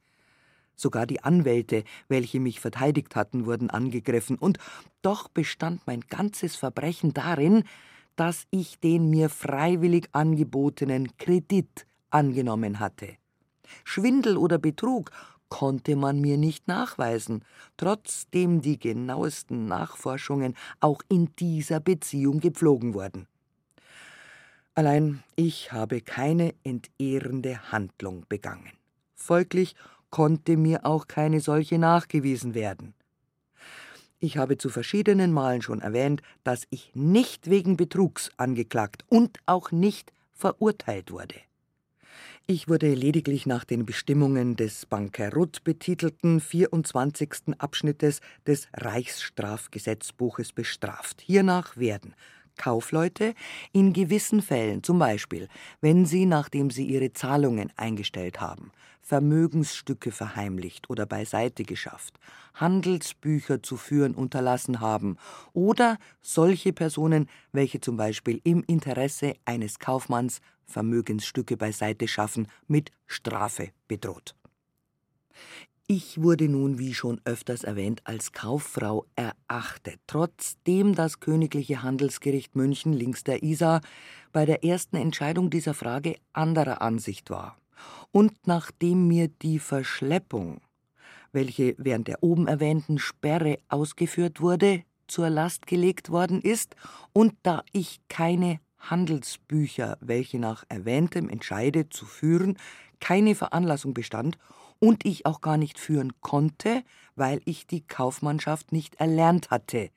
Sogar 0.77 1.07
die 1.07 1.23
Anwälte, 1.23 1.83
welche 2.07 2.39
mich 2.39 2.59
verteidigt 2.59 3.15
hatten, 3.15 3.45
wurden 3.45 3.69
angegriffen, 3.69 4.37
und 4.37 4.59
doch 5.01 5.27
bestand 5.27 5.81
mein 5.87 6.01
ganzes 6.01 6.55
Verbrechen 6.55 7.13
darin, 7.13 7.63
dass 8.15 8.45
ich 8.51 8.79
den 8.79 9.09
mir 9.09 9.29
freiwillig 9.29 10.07
angebotenen 10.11 11.17
Kredit 11.17 11.87
angenommen 12.09 12.79
hatte. 12.79 13.17
Schwindel 13.83 14.37
oder 14.37 14.59
Betrug 14.59 15.11
konnte 15.49 15.95
man 15.95 16.21
mir 16.21 16.37
nicht 16.37 16.67
nachweisen, 16.67 17.43
trotzdem 17.77 18.61
die 18.61 18.79
genauesten 18.79 19.65
Nachforschungen 19.65 20.55
auch 20.79 21.01
in 21.09 21.35
dieser 21.39 21.79
Beziehung 21.79 22.39
gepflogen 22.39 22.93
wurden. 22.93 23.27
Allein 24.75 25.23
ich 25.35 25.71
habe 25.71 26.01
keine 26.01 26.53
entehrende 26.63 27.71
Handlung 27.71 28.25
begangen. 28.29 28.73
Folglich 29.15 29.75
konnte 30.17 30.57
mir 30.57 30.83
auch 30.83 31.05
keine 31.07 31.41
solche 31.41 31.77
nachgewiesen 31.77 32.55
werden. 32.55 32.95
Ich 34.17 34.39
habe 34.39 34.57
zu 34.57 34.69
verschiedenen 34.69 35.31
Malen 35.31 35.61
schon 35.61 35.79
erwähnt, 35.79 36.23
dass 36.43 36.63
ich 36.71 36.89
nicht 36.95 37.51
wegen 37.51 37.77
Betrugs 37.77 38.31
angeklagt 38.35 39.05
und 39.09 39.37
auch 39.45 39.71
nicht 39.71 40.11
verurteilt 40.33 41.11
wurde. 41.11 41.35
Ich 42.47 42.67
wurde 42.67 42.95
lediglich 42.95 43.45
nach 43.45 43.63
den 43.63 43.85
Bestimmungen 43.85 44.55
des 44.55 44.87
Bankerott 44.87 45.63
betitelten 45.63 46.39
24. 46.39 47.53
Abschnittes 47.59 48.19
des 48.47 48.69
Reichsstrafgesetzbuches 48.73 50.51
bestraft. 50.51 51.21
Hiernach 51.21 51.77
werden 51.77 52.15
Kaufleute 52.57 53.33
in 53.71 53.93
gewissen 53.93 54.41
Fällen, 54.41 54.83
zum 54.83 54.99
Beispiel, 54.99 55.47
wenn 55.81 56.05
sie, 56.05 56.25
nachdem 56.25 56.69
sie 56.69 56.85
ihre 56.85 57.13
Zahlungen 57.13 57.71
eingestellt 57.77 58.41
haben, 58.41 58.71
Vermögensstücke 59.01 60.11
verheimlicht 60.11 60.89
oder 60.89 61.05
beiseite 61.05 61.63
geschafft, 61.63 62.19
Handelsbücher 62.55 63.63
zu 63.63 63.77
führen 63.77 64.13
unterlassen 64.13 64.81
haben 64.81 65.15
oder 65.53 65.97
solche 66.21 66.73
Personen, 66.73 67.29
welche 67.53 67.79
zum 67.79 67.95
Beispiel 67.95 68.41
im 68.43 68.63
Interesse 68.67 69.35
eines 69.45 69.79
Kaufmanns 69.79 70.41
Vermögensstücke 70.65 71.55
beiseite 71.55 72.07
schaffen, 72.09 72.47
mit 72.67 72.91
Strafe 73.05 73.69
bedroht. 73.87 74.35
Ich 75.89 76.21
wurde 76.21 76.49
nun, 76.49 76.79
wie 76.79 76.93
schon 76.93 77.21
öfters 77.23 77.63
erwähnt, 77.63 78.01
als 78.03 78.33
Kauffrau 78.33 79.05
erachtet, 79.15 80.01
trotzdem 80.05 80.95
das 80.95 81.21
Königliche 81.21 81.81
Handelsgericht 81.81 82.57
München 82.57 82.91
links 82.91 83.23
der 83.23 83.41
Isar 83.41 83.79
bei 84.33 84.45
der 84.45 84.65
ersten 84.65 84.97
Entscheidung 84.97 85.49
dieser 85.49 85.73
Frage 85.73 86.17
anderer 86.33 86.81
Ansicht 86.81 87.29
war. 87.29 87.57
Und 88.11 88.33
nachdem 88.45 89.07
mir 89.07 89.29
die 89.29 89.59
Verschleppung, 89.59 90.59
welche 91.31 91.73
während 91.77 92.09
der 92.09 92.21
oben 92.21 92.49
erwähnten 92.49 92.99
Sperre 92.99 93.59
ausgeführt 93.69 94.41
wurde, 94.41 94.83
zur 95.07 95.29
Last 95.29 95.67
gelegt 95.67 96.09
worden 96.09 96.41
ist, 96.41 96.75
und 97.13 97.33
da 97.43 97.63
ich 97.71 98.01
keine 98.09 98.59
Handelsbücher, 98.77 99.97
welche 100.01 100.37
nach 100.37 100.65
erwähntem 100.67 101.29
Entscheide 101.29 101.87
zu 101.87 102.05
führen, 102.05 102.57
keine 102.99 103.35
Veranlassung 103.35 103.93
bestand 103.93 104.37
und 104.79 105.05
ich 105.05 105.25
auch 105.25 105.41
gar 105.41 105.57
nicht 105.57 105.79
führen 105.79 106.13
konnte, 106.21 106.83
weil 107.15 107.41
ich 107.45 107.67
die 107.67 107.85
Kaufmannschaft 107.85 108.71
nicht 108.71 108.95
erlernt 108.95 109.49
hatte, 109.49 109.89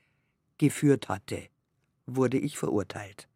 geführt 0.59 1.09
hatte, 1.09 1.49
wurde 2.07 2.39
ich 2.39 2.59
verurteilt. 2.59 3.29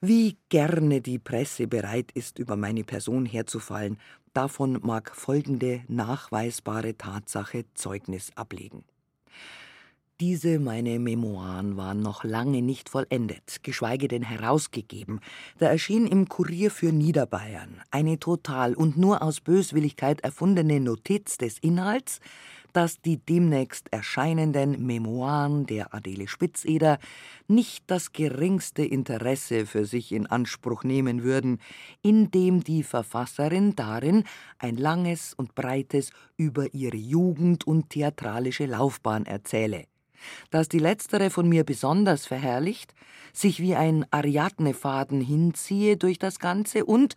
Wie 0.00 0.36
gerne 0.50 1.00
die 1.00 1.18
Presse 1.18 1.66
bereit 1.66 2.12
ist, 2.12 2.38
über 2.38 2.56
meine 2.56 2.84
Person 2.84 3.24
herzufallen, 3.24 3.98
davon 4.34 4.78
mag 4.82 5.14
folgende 5.14 5.82
nachweisbare 5.88 6.96
Tatsache 6.98 7.64
Zeugnis 7.74 8.30
ablegen. 8.36 8.84
Diese 10.18 10.58
meine 10.58 10.98
Memoiren 10.98 11.76
waren 11.76 12.00
noch 12.00 12.24
lange 12.24 12.62
nicht 12.62 12.88
vollendet, 12.88 13.62
geschweige 13.62 14.08
denn 14.08 14.22
herausgegeben. 14.22 15.20
Da 15.58 15.66
erschien 15.66 16.06
im 16.06 16.26
Kurier 16.26 16.70
für 16.70 16.90
Niederbayern 16.90 17.82
eine 17.90 18.18
total 18.18 18.72
und 18.72 18.96
nur 18.96 19.20
aus 19.20 19.42
Böswilligkeit 19.42 20.22
erfundene 20.22 20.80
Notiz 20.80 21.36
des 21.36 21.58
Inhalts, 21.58 22.20
dass 22.72 23.02
die 23.02 23.18
demnächst 23.18 23.92
erscheinenden 23.92 24.86
Memoiren 24.86 25.66
der 25.66 25.92
Adele 25.92 26.28
Spitzeder 26.28 26.98
nicht 27.46 27.84
das 27.86 28.14
geringste 28.14 28.86
Interesse 28.86 29.66
für 29.66 29.84
sich 29.84 30.12
in 30.12 30.26
Anspruch 30.26 30.82
nehmen 30.82 31.24
würden, 31.24 31.60
indem 32.00 32.64
die 32.64 32.84
Verfasserin 32.84 33.76
darin 33.76 34.24
ein 34.58 34.78
langes 34.78 35.34
und 35.34 35.54
breites 35.54 36.10
über 36.38 36.72
ihre 36.72 36.96
Jugend 36.96 37.66
und 37.66 37.90
theatralische 37.90 38.64
Laufbahn 38.64 39.26
erzähle 39.26 39.84
dass 40.50 40.68
die 40.68 40.78
letztere 40.78 41.30
von 41.30 41.48
mir 41.48 41.64
besonders 41.64 42.26
verherrlicht, 42.26 42.94
sich 43.32 43.60
wie 43.60 43.74
ein 43.74 44.06
Ariadnefaden 44.10 45.20
hinziehe 45.20 45.96
durch 45.96 46.18
das 46.18 46.38
Ganze 46.38 46.84
und 46.84 47.14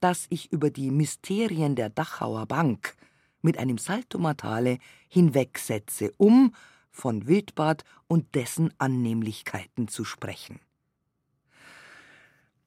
dass 0.00 0.26
ich 0.30 0.52
über 0.52 0.70
die 0.70 0.90
Mysterien 0.90 1.76
der 1.76 1.90
Dachauer 1.90 2.46
Bank 2.46 2.94
mit 3.42 3.58
einem 3.58 3.78
Saltomortale 3.78 4.78
hinwegsetze, 5.08 6.12
um 6.16 6.54
von 6.90 7.26
Wildbad 7.26 7.84
und 8.08 8.34
dessen 8.34 8.72
Annehmlichkeiten 8.78 9.88
zu 9.88 10.04
sprechen. 10.04 10.60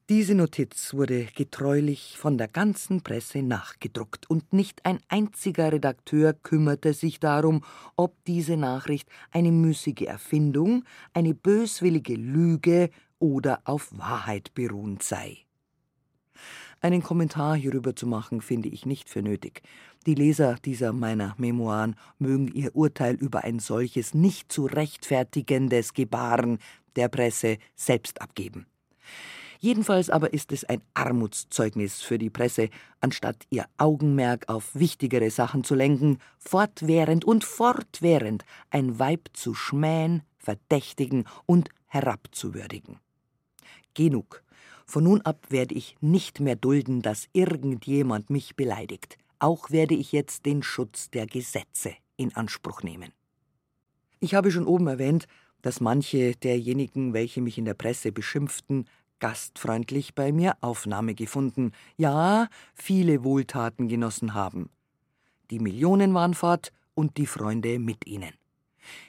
Diese 0.10 0.36
Notiz 0.36 0.94
wurde 0.94 1.28
getreulich 1.34 2.18
von 2.18 2.38
der 2.38 2.50
ganzen 2.50 3.04
Presse 3.04 3.42
nachgedruckt, 3.42 4.30
und 4.30 4.52
nicht 4.52 4.86
ein 4.86 5.00
einziger 5.08 5.72
Redakteur 5.72 6.34
kümmerte 6.34 6.94
sich 6.94 7.22
darum, 7.22 7.64
ob 7.96 8.14
diese 8.26 8.58
Nachricht 8.58 9.08
eine 9.32 9.54
müßige 9.54 10.02
Erfindung, 10.02 10.84
eine 11.14 11.34
böswillige 11.34 12.16
Lüge 12.16 12.90
oder 13.20 13.62
auf 13.64 13.98
Wahrheit 13.98 14.54
beruhend 14.54 15.04
sei. 15.04 15.38
Einen 16.82 17.02
Kommentar 17.02 17.56
hierüber 17.56 17.96
zu 17.96 18.06
machen, 18.06 18.42
finde 18.42 18.68
ich 18.68 18.86
nicht 18.86 19.08
für 19.08 19.22
nötig. 19.22 19.62
Die 20.06 20.16
Leser 20.16 20.58
dieser 20.66 20.92
meiner 20.92 21.34
Memoiren 21.38 21.96
mögen 22.20 22.50
ihr 22.50 22.76
Urteil 22.76 23.16
über 23.16 23.46
ein 23.46 23.60
solches 23.60 24.14
nicht 24.14 24.52
zu 24.52 24.66
rechtfertigendes 24.66 25.94
Gebaren 25.94 26.60
der 26.98 27.08
Presse 27.08 27.58
selbst 27.74 28.22
abgeben. 28.22 28.66
Jedenfalls 29.64 30.10
aber 30.10 30.34
ist 30.34 30.52
es 30.52 30.66
ein 30.66 30.82
Armutszeugnis 30.94 32.02
für 32.02 32.18
die 32.18 32.30
Presse, 32.30 32.68
anstatt 33.00 33.48
ihr 33.50 33.66
Augenmerk 33.78 34.50
auf 34.50 34.76
wichtigere 34.76 35.32
Sachen 35.32 35.64
zu 35.64 35.74
lenken, 35.74 36.18
fortwährend 36.38 37.24
und 37.24 37.46
fortwährend 37.46 38.44
ein 38.72 39.00
Weib 39.00 39.30
zu 39.32 39.54
schmähen, 39.54 40.24
verdächtigen 40.38 41.24
und 41.46 41.70
herabzuwürdigen. 41.88 43.00
Genug. 43.94 44.44
Von 44.86 45.06
nun 45.06 45.22
ab 45.22 45.46
werde 45.48 45.76
ich 45.76 45.96
nicht 46.02 46.42
mehr 46.42 46.58
dulden, 46.58 47.02
dass 47.02 47.30
irgendjemand 47.32 48.30
mich 48.30 48.58
beleidigt. 48.58 49.18
Auch 49.40 49.72
werde 49.72 49.96
ich 49.96 50.12
jetzt 50.12 50.46
den 50.46 50.62
Schutz 50.62 51.10
der 51.10 51.26
Gesetze 51.26 51.94
in 52.18 52.36
Anspruch 52.36 52.84
nehmen. 52.84 53.14
Ich 54.20 54.36
habe 54.36 54.52
schon 54.52 54.68
oben 54.68 54.88
erwähnt, 54.88 55.26
dass 55.62 55.80
manche 55.80 56.36
derjenigen, 56.36 57.14
welche 57.14 57.40
mich 57.42 57.58
in 57.58 57.64
der 57.64 57.76
Presse 57.76 58.12
beschimpften, 58.12 58.90
gastfreundlich 59.24 60.16
bei 60.16 60.34
mir 60.34 60.58
Aufnahme 60.60 61.16
gefunden, 61.16 61.72
ja, 61.96 62.50
viele 62.74 63.24
Wohltaten 63.24 63.88
genossen 63.88 64.34
haben. 64.34 64.70
Die 65.50 65.60
Millionen 65.60 66.14
waren 66.14 66.34
fort 66.34 66.74
und 66.94 67.16
die 67.16 67.26
Freunde 67.26 67.80
mit 67.80 68.06
ihnen. 68.06 68.34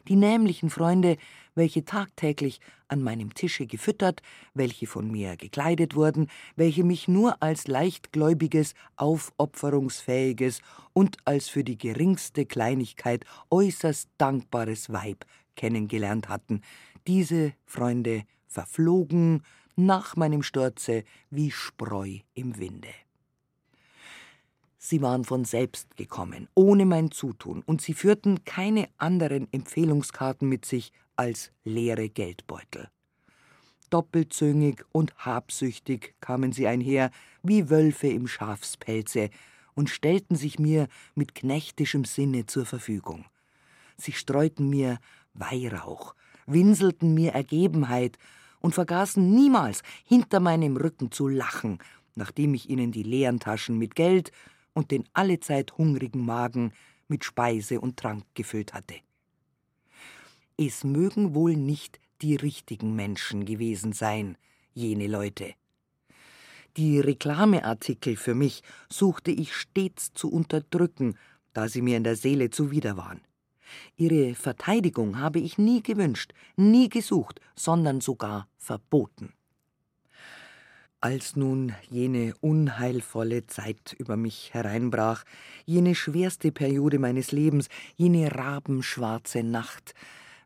Die 0.06 0.14
nämlichen 0.14 0.70
Freunde, 0.70 1.16
welche 1.56 1.84
tagtäglich 1.84 2.60
an 2.86 3.02
meinem 3.02 3.34
Tische 3.34 3.66
gefüttert, 3.66 4.22
welche 4.54 4.86
von 4.86 5.10
mir 5.10 5.36
gekleidet 5.36 5.96
wurden, 5.96 6.28
welche 6.54 6.84
mich 6.84 7.08
nur 7.08 7.42
als 7.42 7.66
leichtgläubiges, 7.66 8.74
aufopferungsfähiges 8.94 10.60
und 10.92 11.16
als 11.24 11.48
für 11.48 11.64
die 11.64 11.76
geringste 11.76 12.46
Kleinigkeit 12.46 13.24
äußerst 13.50 14.10
dankbares 14.16 14.92
Weib 14.92 15.24
kennengelernt 15.56 16.28
hatten, 16.28 16.60
diese 17.08 17.54
Freunde 17.66 18.22
verflogen, 18.46 19.42
nach 19.76 20.16
meinem 20.16 20.42
Sturze 20.42 21.04
wie 21.30 21.50
Spreu 21.50 22.18
im 22.34 22.58
Winde. 22.58 22.94
Sie 24.78 25.00
waren 25.00 25.24
von 25.24 25.46
selbst 25.46 25.96
gekommen, 25.96 26.48
ohne 26.54 26.84
mein 26.84 27.10
Zutun, 27.10 27.62
und 27.64 27.80
sie 27.80 27.94
führten 27.94 28.44
keine 28.44 28.88
anderen 28.98 29.50
Empfehlungskarten 29.50 30.46
mit 30.46 30.66
sich 30.66 30.92
als 31.16 31.52
leere 31.64 32.10
Geldbeutel. 32.10 32.90
Doppelzüngig 33.88 34.84
und 34.92 35.14
habsüchtig 35.16 36.14
kamen 36.20 36.52
sie 36.52 36.66
einher, 36.66 37.10
wie 37.42 37.70
Wölfe 37.70 38.08
im 38.08 38.26
Schafspelze, 38.26 39.30
und 39.74 39.90
stellten 39.90 40.36
sich 40.36 40.58
mir 40.58 40.88
mit 41.14 41.34
knechtischem 41.34 42.04
Sinne 42.04 42.46
zur 42.46 42.66
Verfügung. 42.66 43.24
Sie 43.96 44.12
streuten 44.12 44.68
mir 44.68 44.98
Weihrauch, 45.32 46.14
winselten 46.46 47.14
mir 47.14 47.32
Ergebenheit 47.32 48.18
und 48.64 48.72
vergaßen 48.72 49.30
niemals, 49.30 49.82
hinter 50.06 50.40
meinem 50.40 50.78
Rücken 50.78 51.12
zu 51.12 51.28
lachen, 51.28 51.80
nachdem 52.14 52.54
ich 52.54 52.70
ihnen 52.70 52.92
die 52.92 53.02
leeren 53.02 53.38
Taschen 53.38 53.76
mit 53.76 53.94
Geld 53.94 54.32
und 54.72 54.90
den 54.90 55.04
allezeit 55.12 55.76
hungrigen 55.76 56.24
Magen 56.24 56.72
mit 57.06 57.24
Speise 57.24 57.78
und 57.78 57.98
Trank 57.98 58.24
gefüllt 58.32 58.72
hatte. 58.72 58.94
Es 60.56 60.82
mögen 60.82 61.34
wohl 61.34 61.56
nicht 61.56 62.00
die 62.22 62.36
richtigen 62.36 62.96
Menschen 62.96 63.44
gewesen 63.44 63.92
sein, 63.92 64.38
jene 64.72 65.08
Leute. 65.08 65.52
Die 66.78 67.00
Reklameartikel 67.00 68.16
für 68.16 68.34
mich 68.34 68.62
suchte 68.88 69.30
ich 69.30 69.54
stets 69.54 70.14
zu 70.14 70.32
unterdrücken, 70.32 71.18
da 71.52 71.68
sie 71.68 71.82
mir 71.82 71.98
in 71.98 72.04
der 72.04 72.16
Seele 72.16 72.48
zuwider 72.48 72.96
waren. 72.96 73.20
Ihre 73.96 74.34
Verteidigung 74.34 75.18
habe 75.18 75.38
ich 75.38 75.58
nie 75.58 75.82
gewünscht, 75.82 76.32
nie 76.56 76.88
gesucht, 76.88 77.40
sondern 77.54 78.00
sogar 78.00 78.48
verboten. 78.58 79.32
Als 81.00 81.36
nun 81.36 81.74
jene 81.90 82.32
unheilvolle 82.40 83.46
Zeit 83.46 83.94
über 83.98 84.16
mich 84.16 84.54
hereinbrach, 84.54 85.24
jene 85.66 85.94
schwerste 85.94 86.50
Periode 86.50 86.98
meines 86.98 87.30
Lebens, 87.30 87.68
jene 87.96 88.34
rabenschwarze 88.34 89.42
Nacht, 89.42 89.94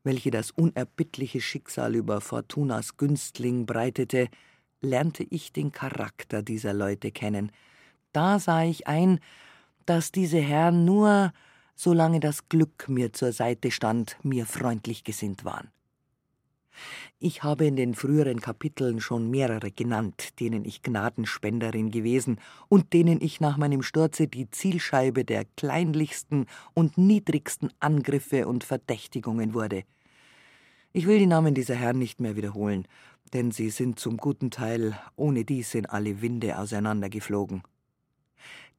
welche 0.02 0.32
das 0.32 0.50
unerbittliche 0.50 1.40
Schicksal 1.40 1.94
über 1.94 2.20
Fortunas 2.20 2.96
Günstling 2.96 3.66
breitete, 3.66 4.28
lernte 4.80 5.24
ich 5.30 5.52
den 5.52 5.70
Charakter 5.70 6.42
dieser 6.42 6.74
Leute 6.74 7.12
kennen. 7.12 7.52
Da 8.12 8.40
sah 8.40 8.64
ich 8.64 8.88
ein, 8.88 9.20
dass 9.86 10.10
diese 10.10 10.38
Herren 10.40 10.84
nur 10.84 11.32
solange 11.78 12.18
das 12.18 12.48
Glück 12.48 12.88
mir 12.88 13.12
zur 13.12 13.30
Seite 13.30 13.70
stand, 13.70 14.16
mir 14.24 14.46
freundlich 14.46 15.04
gesinnt 15.04 15.44
waren. 15.44 15.70
Ich 17.20 17.44
habe 17.44 17.66
in 17.66 17.76
den 17.76 17.94
früheren 17.94 18.40
Kapiteln 18.40 19.00
schon 19.00 19.30
mehrere 19.30 19.70
genannt, 19.70 20.40
denen 20.40 20.64
ich 20.64 20.82
Gnadenspenderin 20.82 21.90
gewesen 21.92 22.40
und 22.68 22.92
denen 22.92 23.20
ich 23.20 23.40
nach 23.40 23.56
meinem 23.56 23.82
Sturze 23.82 24.26
die 24.26 24.50
Zielscheibe 24.50 25.24
der 25.24 25.44
kleinlichsten 25.56 26.46
und 26.74 26.98
niedrigsten 26.98 27.72
Angriffe 27.78 28.48
und 28.48 28.64
Verdächtigungen 28.64 29.54
wurde. 29.54 29.84
Ich 30.92 31.06
will 31.06 31.20
die 31.20 31.26
Namen 31.26 31.54
dieser 31.54 31.76
Herren 31.76 31.98
nicht 31.98 32.20
mehr 32.20 32.34
wiederholen, 32.34 32.88
denn 33.32 33.52
sie 33.52 33.70
sind 33.70 34.00
zum 34.00 34.16
guten 34.16 34.50
Teil 34.50 34.98
ohne 35.14 35.44
dies 35.44 35.74
in 35.74 35.86
alle 35.86 36.22
Winde 36.22 36.58
auseinandergeflogen. 36.58 37.62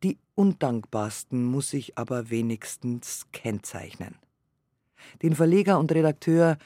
Die 0.03 0.17
undankbarsten 0.35 1.43
muss 1.43 1.73
ich 1.73 1.97
aber 1.97 2.29
wenigstens 2.29 3.27
kennzeichnen. 3.31 4.15
Den 5.21 5.35
Verleger 5.35 5.79
und 5.79 5.91
Redakteur 5.91 6.57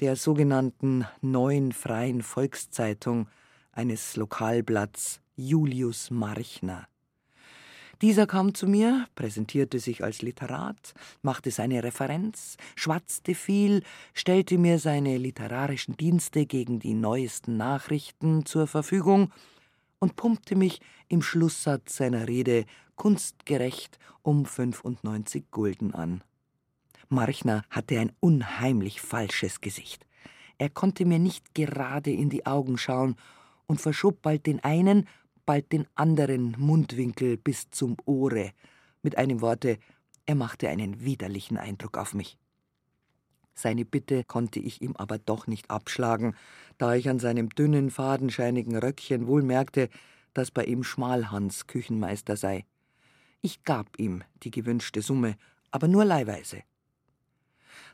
der 0.00 0.16
sogenannten 0.16 1.06
Neuen 1.20 1.72
Freien 1.72 2.22
Volkszeitung, 2.22 3.28
eines 3.70 4.16
Lokalblatts, 4.16 5.20
Julius 5.36 6.10
Marchner. 6.10 6.88
Dieser 8.02 8.26
kam 8.26 8.52
zu 8.52 8.66
mir, 8.66 9.06
präsentierte 9.14 9.78
sich 9.78 10.02
als 10.02 10.22
Literat, 10.22 10.92
machte 11.22 11.52
seine 11.52 11.84
Referenz, 11.84 12.56
schwatzte 12.74 13.36
viel, 13.36 13.84
stellte 14.12 14.58
mir 14.58 14.80
seine 14.80 15.18
literarischen 15.18 15.96
Dienste 15.96 16.46
gegen 16.46 16.80
die 16.80 16.94
neuesten 16.94 17.56
Nachrichten 17.56 18.44
zur 18.44 18.66
Verfügung 18.66 19.30
und 20.02 20.16
pumpte 20.16 20.56
mich 20.56 20.80
im 21.06 21.22
Schlusssatz 21.22 21.98
seiner 21.98 22.26
Rede 22.26 22.64
kunstgerecht 22.96 24.00
um 24.22 24.44
95 24.44 25.44
Gulden 25.52 25.94
an. 25.94 26.24
Marchner 27.08 27.62
hatte 27.70 28.00
ein 28.00 28.10
unheimlich 28.18 29.00
falsches 29.00 29.60
Gesicht. 29.60 30.04
Er 30.58 30.70
konnte 30.70 31.04
mir 31.04 31.20
nicht 31.20 31.54
gerade 31.54 32.10
in 32.10 32.30
die 32.30 32.46
Augen 32.46 32.78
schauen 32.78 33.14
und 33.66 33.80
verschob 33.80 34.20
bald 34.22 34.46
den 34.46 34.58
einen, 34.64 35.06
bald 35.46 35.70
den 35.70 35.86
anderen 35.94 36.56
Mundwinkel 36.58 37.36
bis 37.36 37.70
zum 37.70 37.96
Ohre. 38.04 38.50
Mit 39.02 39.16
einem 39.18 39.40
Worte, 39.40 39.78
er 40.26 40.34
machte 40.34 40.68
einen 40.68 41.04
widerlichen 41.04 41.58
Eindruck 41.58 41.96
auf 41.96 42.12
mich. 42.12 42.38
Seine 43.54 43.84
Bitte 43.84 44.24
konnte 44.24 44.60
ich 44.60 44.82
ihm 44.82 44.96
aber 44.96 45.18
doch 45.18 45.46
nicht 45.46 45.70
abschlagen, 45.70 46.34
da 46.78 46.94
ich 46.94 47.08
an 47.08 47.18
seinem 47.18 47.50
dünnen, 47.50 47.90
fadenscheinigen 47.90 48.76
Röckchen 48.76 49.26
wohl 49.26 49.42
merkte, 49.42 49.88
dass 50.34 50.50
bei 50.50 50.64
ihm 50.64 50.82
Schmalhans 50.82 51.66
Küchenmeister 51.66 52.36
sei. 52.36 52.64
Ich 53.42 53.64
gab 53.64 53.98
ihm 53.98 54.22
die 54.42 54.50
gewünschte 54.50 55.02
Summe, 55.02 55.36
aber 55.70 55.88
nur 55.88 56.04
leihweise. 56.04 56.62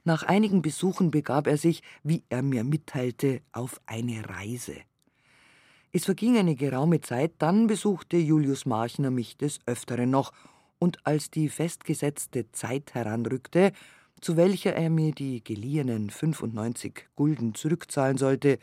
Nach 0.05 0.23
einigen 0.23 0.63
Besuchen 0.63 1.11
begab 1.11 1.47
er 1.47 1.57
sich, 1.57 1.83
wie 2.03 2.23
er 2.29 2.43
mir 2.43 2.65
mitteilte, 2.65 3.43
auf 3.53 3.81
eine 3.87 4.29
Reise. 4.29 4.77
Es 5.91 6.05
verging 6.05 6.37
eine 6.37 6.55
geraume 6.55 7.01
Zeit, 7.01 7.33
dann 7.39 7.67
besuchte 7.67 8.17
Julius 8.19 8.67
Marchner 8.67 9.11
mich 9.11 9.37
des 9.37 9.59
Öfteren 9.67 10.11
noch, 10.11 10.33
und 10.79 11.05
als 11.05 11.31
die 11.31 11.49
festgesetzte 11.49 12.53
Zeit 12.53 12.95
heranrückte, 12.95 13.73
zu 14.21 14.37
welcher 14.37 14.75
er 14.75 14.91
mir 14.91 15.13
die 15.13 15.43
geliehenen 15.43 16.11
95 16.11 17.09
Gulden 17.17 17.55
zurückzahlen 17.55 18.19
sollte, 18.19 18.59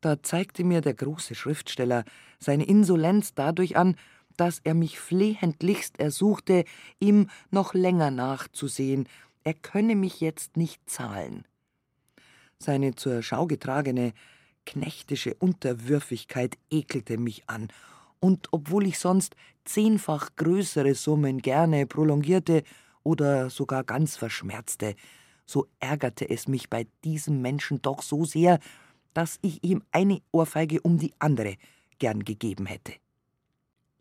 da 0.00 0.22
zeigte 0.22 0.64
mir 0.64 0.80
der 0.80 0.94
große 0.94 1.34
Schriftsteller 1.34 2.04
seine 2.38 2.64
Insolenz 2.64 3.34
dadurch 3.34 3.76
an, 3.76 3.96
dass 4.36 4.60
er 4.62 4.74
mich 4.74 5.00
flehentlichst 5.00 5.98
ersuchte, 5.98 6.64
ihm 7.00 7.28
noch 7.50 7.74
länger 7.74 8.10
nachzusehen, 8.10 9.08
er 9.44 9.54
könne 9.54 9.96
mich 9.96 10.20
jetzt 10.20 10.56
nicht 10.56 10.88
zahlen. 10.88 11.44
Seine 12.58 12.94
zur 12.94 13.22
Schau 13.22 13.46
getragene 13.46 14.12
knechtische 14.66 15.34
Unterwürfigkeit 15.34 16.58
ekelte 16.70 17.18
mich 17.18 17.48
an, 17.48 17.68
und 18.20 18.48
obwohl 18.50 18.86
ich 18.86 18.98
sonst 18.98 19.36
zehnfach 19.64 20.30
größere 20.36 20.94
Summen 20.94 21.38
gerne 21.40 21.86
prolongierte, 21.86 22.64
oder 23.08 23.48
sogar 23.48 23.84
ganz 23.84 24.18
verschmerzte, 24.18 24.94
so 25.46 25.66
ärgerte 25.80 26.28
es 26.28 26.46
mich 26.46 26.68
bei 26.68 26.86
diesem 27.04 27.40
Menschen 27.40 27.80
doch 27.80 28.02
so 28.02 28.26
sehr, 28.26 28.58
dass 29.14 29.38
ich 29.40 29.64
ihm 29.64 29.82
eine 29.92 30.20
Ohrfeige 30.30 30.82
um 30.82 30.98
die 30.98 31.14
andere 31.18 31.56
gern 31.98 32.22
gegeben 32.22 32.66
hätte. 32.66 32.92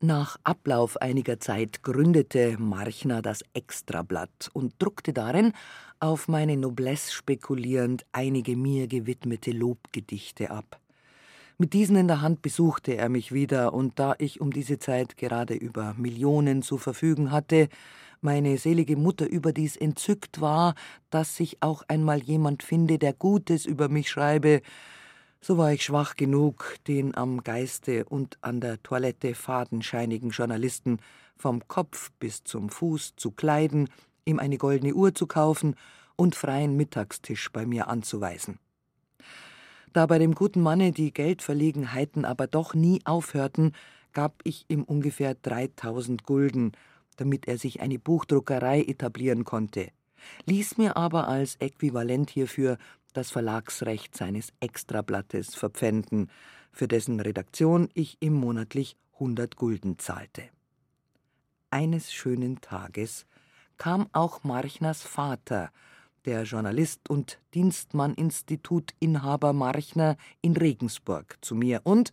Nach 0.01 0.37
Ablauf 0.43 0.97
einiger 1.01 1.39
Zeit 1.39 1.83
gründete 1.83 2.57
Marchner 2.59 3.21
das 3.21 3.45
Extrablatt 3.53 4.49
und 4.51 4.73
druckte 4.77 5.13
darin, 5.13 5.53
auf 6.01 6.27
meine 6.27 6.57
Noblesse 6.57 7.13
spekulierend, 7.13 8.05
einige 8.11 8.57
mir 8.57 8.87
gewidmete 8.87 9.51
Lobgedichte 9.51 10.51
ab. 10.51 10.81
Mit 11.57 11.73
diesen 11.73 11.95
in 11.95 12.07
der 12.07 12.21
Hand 12.21 12.41
besuchte 12.43 12.95
er 12.97 13.09
mich 13.09 13.31
wieder, 13.31 13.73
und 13.73 13.97
da 13.97 14.15
ich 14.19 14.41
um 14.41 14.51
diese 14.51 14.77
Zeit 14.77 15.15
gerade 15.17 15.55
über 15.55 15.95
Millionen 15.97 16.61
zu 16.61 16.77
verfügen 16.77 17.31
hatte, 17.31 17.69
meine 18.21 18.57
selige 18.57 18.97
Mutter 18.97 19.27
überdies 19.27 19.75
entzückt 19.75 20.41
war, 20.41 20.75
dass 21.09 21.35
sich 21.35 21.57
auch 21.61 21.83
einmal 21.87 22.21
jemand 22.21 22.63
finde, 22.63 22.97
der 22.97 23.13
Gutes 23.13 23.65
über 23.65 23.89
mich 23.89 24.09
schreibe, 24.09 24.61
so 25.41 25.57
war 25.57 25.71
ich 25.71 25.83
schwach 25.83 26.15
genug, 26.15 26.75
den 26.87 27.15
am 27.15 27.43
Geiste 27.43 28.05
und 28.05 28.37
an 28.41 28.59
der 28.59 28.81
Toilette 28.81 29.35
fadenscheinigen 29.35 30.31
Journalisten 30.31 30.99
vom 31.35 31.67
Kopf 31.67 32.11
bis 32.19 32.43
zum 32.43 32.69
Fuß 32.69 33.13
zu 33.15 33.31
kleiden, 33.31 33.89
ihm 34.25 34.39
eine 34.39 34.57
goldene 34.57 34.93
Uhr 34.93 35.13
zu 35.13 35.27
kaufen 35.27 35.75
und 36.15 36.35
freien 36.35 36.75
Mittagstisch 36.75 37.51
bei 37.51 37.65
mir 37.65 37.87
anzuweisen. 37.87 38.59
Da 39.93 40.05
bei 40.05 40.19
dem 40.19 40.35
guten 40.35 40.61
Manne 40.61 40.91
die 40.91 41.13
Geldverlegenheiten 41.13 42.25
aber 42.25 42.47
doch 42.47 42.73
nie 42.73 42.99
aufhörten, 43.05 43.73
gab 44.13 44.41
ich 44.43 44.65
ihm 44.67 44.83
ungefähr 44.83 45.35
dreitausend 45.35 46.23
Gulden, 46.23 46.71
damit 47.17 47.47
er 47.47 47.57
sich 47.57 47.81
eine 47.81 47.99
Buchdruckerei 47.99 48.81
etablieren 48.81 49.43
konnte, 49.43 49.91
ließ 50.45 50.77
mir 50.77 50.97
aber 50.97 51.27
als 51.27 51.55
Äquivalent 51.57 52.29
hierfür 52.29 52.77
das 53.13 53.31
Verlagsrecht 53.31 54.15
seines 54.15 54.53
Extrablattes 54.59 55.55
verpfänden, 55.55 56.29
für 56.71 56.87
dessen 56.87 57.19
Redaktion 57.19 57.89
ich 57.93 58.17
ihm 58.21 58.33
monatlich 58.33 58.95
hundert 59.19 59.55
Gulden 59.55 59.97
zahlte. 59.97 60.43
Eines 61.69 62.13
schönen 62.13 62.61
Tages 62.61 63.25
kam 63.77 64.07
auch 64.13 64.43
Marchners 64.43 65.01
Vater, 65.01 65.71
der 66.25 66.43
Journalist 66.43 67.09
und 67.09 67.39
Dienstmann-Institutinhaber 67.53 69.53
Marchner 69.53 70.17
in 70.41 70.55
Regensburg, 70.55 71.37
zu 71.41 71.55
mir 71.55 71.81
und, 71.83 72.11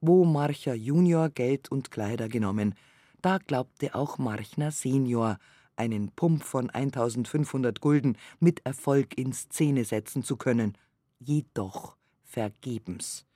wo 0.00 0.24
Marcher 0.24 0.74
Junior 0.74 1.28
Geld 1.28 1.70
und 1.70 1.90
Kleider 1.90 2.28
genommen, 2.28 2.74
da 3.22 3.38
glaubte 3.38 3.94
auch 3.94 4.18
Marchner 4.18 4.70
Senior, 4.70 5.38
einen 5.76 6.10
Pump 6.10 6.44
von 6.44 6.70
1500 6.70 7.80
Gulden 7.80 8.16
mit 8.38 8.64
Erfolg 8.66 9.16
in 9.16 9.32
Szene 9.32 9.84
setzen 9.84 10.22
zu 10.22 10.36
können. 10.36 10.76
Jedoch 11.18 11.96
vergebens. 12.22 13.26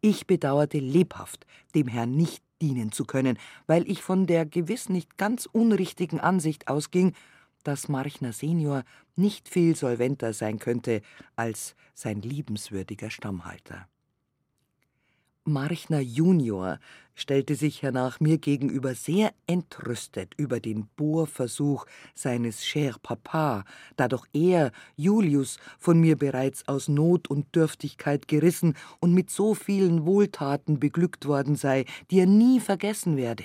Ich 0.00 0.26
bedauerte 0.26 0.78
lebhaft, 0.78 1.46
dem 1.74 1.88
Herrn 1.88 2.16
nicht 2.16 2.42
dienen 2.60 2.92
zu 2.92 3.04
können, 3.04 3.38
weil 3.66 3.88
ich 3.90 4.02
von 4.02 4.26
der 4.26 4.46
gewiss 4.46 4.88
nicht 4.88 5.16
ganz 5.18 5.46
unrichtigen 5.46 6.20
Ansicht 6.20 6.68
ausging, 6.68 7.14
dass 7.64 7.88
Marchner 7.88 8.32
Senior 8.32 8.84
nicht 9.16 9.48
viel 9.48 9.76
solventer 9.76 10.32
sein 10.32 10.58
könnte 10.58 11.02
als 11.36 11.74
sein 11.94 12.22
liebenswürdiger 12.22 13.10
Stammhalter. 13.10 13.88
Marchner 15.48 16.00
Junior 16.00 16.78
stellte 17.14 17.56
sich 17.56 17.82
hernach 17.82 18.20
mir 18.20 18.38
gegenüber 18.38 18.94
sehr 18.94 19.32
entrüstet 19.46 20.34
über 20.36 20.60
den 20.60 20.86
Bohrversuch 20.96 21.84
seines 22.14 22.64
Cher 22.64 22.94
Papa, 23.02 23.64
da 23.96 24.06
doch 24.06 24.26
er, 24.32 24.70
Julius, 24.96 25.58
von 25.78 26.00
mir 26.00 26.16
bereits 26.16 26.68
aus 26.68 26.86
Not 26.86 27.28
und 27.28 27.54
Dürftigkeit 27.56 28.28
gerissen 28.28 28.74
und 29.00 29.14
mit 29.14 29.30
so 29.30 29.54
vielen 29.54 30.06
Wohltaten 30.06 30.78
beglückt 30.78 31.26
worden 31.26 31.56
sei, 31.56 31.84
die 32.10 32.20
er 32.20 32.26
nie 32.26 32.60
vergessen 32.60 33.16
werde. 33.16 33.44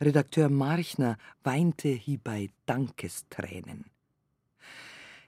Redakteur 0.00 0.48
Marchner 0.48 1.18
weinte 1.44 1.88
hiebei 1.88 2.48
Dankestränen. 2.66 3.84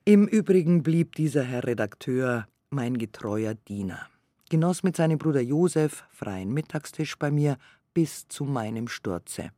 Im 0.06 0.26
Übrigen 0.26 0.82
blieb 0.82 1.14
dieser 1.14 1.44
Herr 1.44 1.64
Redakteur 1.64 2.48
mein 2.70 2.98
getreuer 2.98 3.54
Diener 3.54 4.08
genoss 4.48 4.82
mit 4.82 4.96
seinem 4.96 5.18
Bruder 5.18 5.40
Josef 5.40 6.04
freien 6.10 6.52
Mittagstisch 6.52 7.16
bei 7.18 7.30
mir 7.30 7.56
bis 7.94 8.28
zu 8.28 8.44
meinem 8.44 8.88
Sturze. 8.88 9.50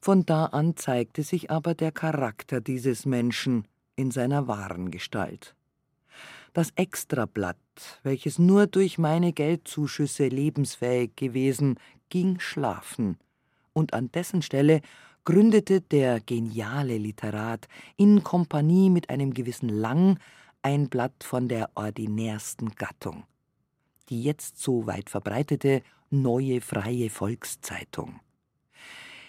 Von 0.00 0.24
da 0.24 0.46
an 0.46 0.76
zeigte 0.76 1.22
sich 1.22 1.50
aber 1.50 1.74
der 1.74 1.92
Charakter 1.92 2.60
dieses 2.60 3.04
Menschen 3.04 3.68
in 3.96 4.10
seiner 4.10 4.48
wahren 4.48 4.90
Gestalt. 4.90 5.54
Das 6.52 6.70
Extrablatt, 6.74 7.56
welches 8.02 8.38
nur 8.38 8.66
durch 8.66 8.98
meine 8.98 9.32
Geldzuschüsse 9.32 10.28
lebensfähig 10.28 11.14
gewesen, 11.16 11.78
ging 12.08 12.40
schlafen, 12.40 13.18
und 13.72 13.94
an 13.94 14.10
dessen 14.10 14.42
Stelle 14.42 14.80
gründete 15.24 15.80
der 15.80 16.18
geniale 16.20 16.98
Literat 16.98 17.68
in 17.96 18.24
Kompanie 18.24 18.90
mit 18.90 19.10
einem 19.10 19.32
gewissen 19.32 19.68
Lang 19.68 20.18
ein 20.62 20.88
Blatt 20.88 21.22
von 21.22 21.46
der 21.46 21.70
ordinärsten 21.74 22.70
Gattung 22.70 23.24
die 24.10 24.22
jetzt 24.22 24.58
so 24.60 24.86
weit 24.86 25.08
verbreitete 25.08 25.82
Neue 26.10 26.60
Freie 26.60 27.08
Volkszeitung. 27.08 28.20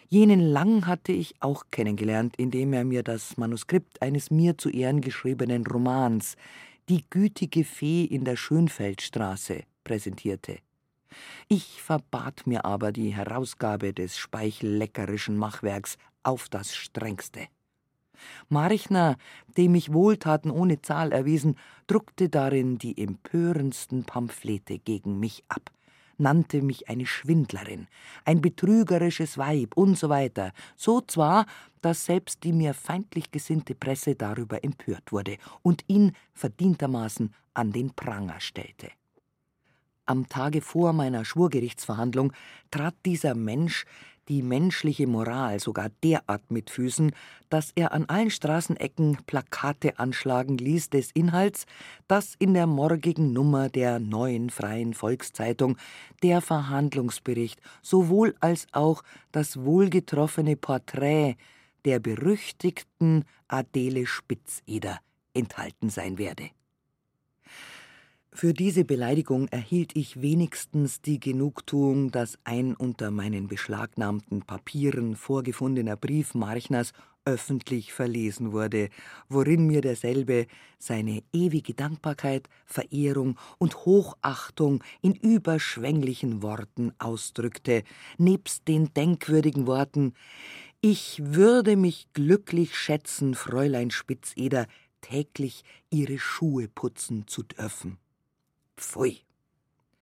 Jenen 0.09 0.41
Lang 0.41 0.87
hatte 0.87 1.13
ich 1.13 1.35
auch 1.39 1.65
kennengelernt, 1.71 2.35
indem 2.37 2.73
er 2.73 2.83
mir 2.83 3.03
das 3.03 3.37
Manuskript 3.37 4.01
eines 4.01 4.29
mir 4.29 4.57
zu 4.57 4.69
Ehren 4.69 4.99
geschriebenen 4.99 5.65
Romans 5.65 6.35
Die 6.89 7.05
gütige 7.09 7.63
Fee 7.63 8.03
in 8.03 8.25
der 8.25 8.35
Schönfeldstraße 8.35 9.63
präsentierte. 9.83 10.57
Ich 11.47 11.81
verbat 11.81 12.47
mir 12.47 12.65
aber 12.65 12.91
die 12.91 13.13
Herausgabe 13.15 13.93
des 13.93 14.17
speichelleckerischen 14.17 15.37
Machwerks 15.37 15.97
auf 16.23 16.49
das 16.49 16.75
strengste. 16.75 17.47
Marchner, 18.49 19.17
dem 19.57 19.75
ich 19.75 19.93
Wohltaten 19.93 20.51
ohne 20.51 20.81
Zahl 20.81 21.11
erwiesen, 21.11 21.55
druckte 21.87 22.29
darin 22.29 22.77
die 22.77 23.01
empörendsten 23.01 24.03
Pamphlete 24.03 24.79
gegen 24.79 25.19
mich 25.19 25.43
ab, 25.47 25.71
nannte 26.17 26.61
mich 26.61 26.87
eine 26.89 27.05
Schwindlerin, 27.05 27.87
ein 28.25 28.41
betrügerisches 28.41 29.37
Weib 29.37 29.75
und 29.75 29.97
so 29.97 30.09
weiter, 30.09 30.51
so 30.75 31.01
zwar, 31.01 31.45
dass 31.81 32.05
selbst 32.05 32.43
die 32.43 32.53
mir 32.53 32.73
feindlich 32.73 33.31
gesinnte 33.31 33.75
Presse 33.75 34.15
darüber 34.15 34.63
empört 34.63 35.11
wurde 35.11 35.37
und 35.61 35.83
ihn 35.87 36.13
verdientermaßen 36.33 37.33
an 37.53 37.71
den 37.71 37.93
Pranger 37.93 38.39
stellte. 38.39 38.89
Am 40.05 40.27
Tage 40.27 40.61
vor 40.61 40.93
meiner 40.93 41.25
Schwurgerichtsverhandlung 41.25 42.33
trat 42.69 42.95
dieser 43.05 43.35
Mensch 43.35 43.85
die 44.31 44.43
menschliche 44.43 45.07
Moral 45.07 45.59
sogar 45.59 45.89
derart 46.05 46.49
mit 46.51 46.69
Füßen, 46.69 47.11
dass 47.49 47.73
er 47.75 47.91
an 47.91 48.05
allen 48.05 48.29
Straßenecken 48.29 49.17
Plakate 49.27 49.99
anschlagen 49.99 50.57
ließ 50.57 50.89
des 50.89 51.11
Inhalts, 51.11 51.65
dass 52.07 52.35
in 52.39 52.53
der 52.53 52.65
morgigen 52.65 53.33
Nummer 53.33 53.67
der 53.67 53.99
neuen 53.99 54.49
Freien 54.49 54.93
Volkszeitung 54.93 55.77
der 56.23 56.39
Verhandlungsbericht 56.39 57.59
sowohl 57.81 58.33
als 58.39 58.67
auch 58.71 59.03
das 59.33 59.65
wohlgetroffene 59.65 60.55
Porträt 60.55 61.35
der 61.83 61.99
berüchtigten 61.99 63.25
Adele 63.49 64.05
Spitzeder 64.05 64.99
enthalten 65.33 65.89
sein 65.89 66.17
werde. 66.17 66.51
Für 68.33 68.53
diese 68.53 68.85
Beleidigung 68.85 69.49
erhielt 69.49 69.95
ich 69.95 70.21
wenigstens 70.21 71.01
die 71.01 71.19
Genugtuung, 71.19 72.11
dass 72.11 72.39
ein 72.45 72.75
unter 72.75 73.11
meinen 73.11 73.49
beschlagnahmten 73.49 74.41
Papieren 74.41 75.17
vorgefundener 75.17 75.97
Brief 75.97 76.33
Marchners 76.33 76.93
öffentlich 77.25 77.91
verlesen 77.91 78.53
wurde, 78.53 78.89
worin 79.27 79.67
mir 79.67 79.81
derselbe 79.81 80.47
seine 80.79 81.21
ewige 81.33 81.73
Dankbarkeit, 81.73 82.47
Verehrung 82.65 83.37
und 83.59 83.85
Hochachtung 83.85 84.81
in 85.01 85.13
überschwänglichen 85.13 86.41
Worten 86.41 86.93
ausdrückte, 86.99 87.83
nebst 88.17 88.67
den 88.69 88.93
denkwürdigen 88.93 89.67
Worten 89.67 90.13
Ich 90.79 91.21
würde 91.21 91.75
mich 91.75 92.07
glücklich 92.13 92.77
schätzen, 92.77 93.35
Fräulein 93.35 93.91
Spitzeder 93.91 94.67
täglich 95.01 95.63
ihre 95.91 96.17
Schuhe 96.17 96.69
putzen 96.69 97.27
zu 97.27 97.43
dürfen. 97.43 98.00
Fui. 98.81 99.23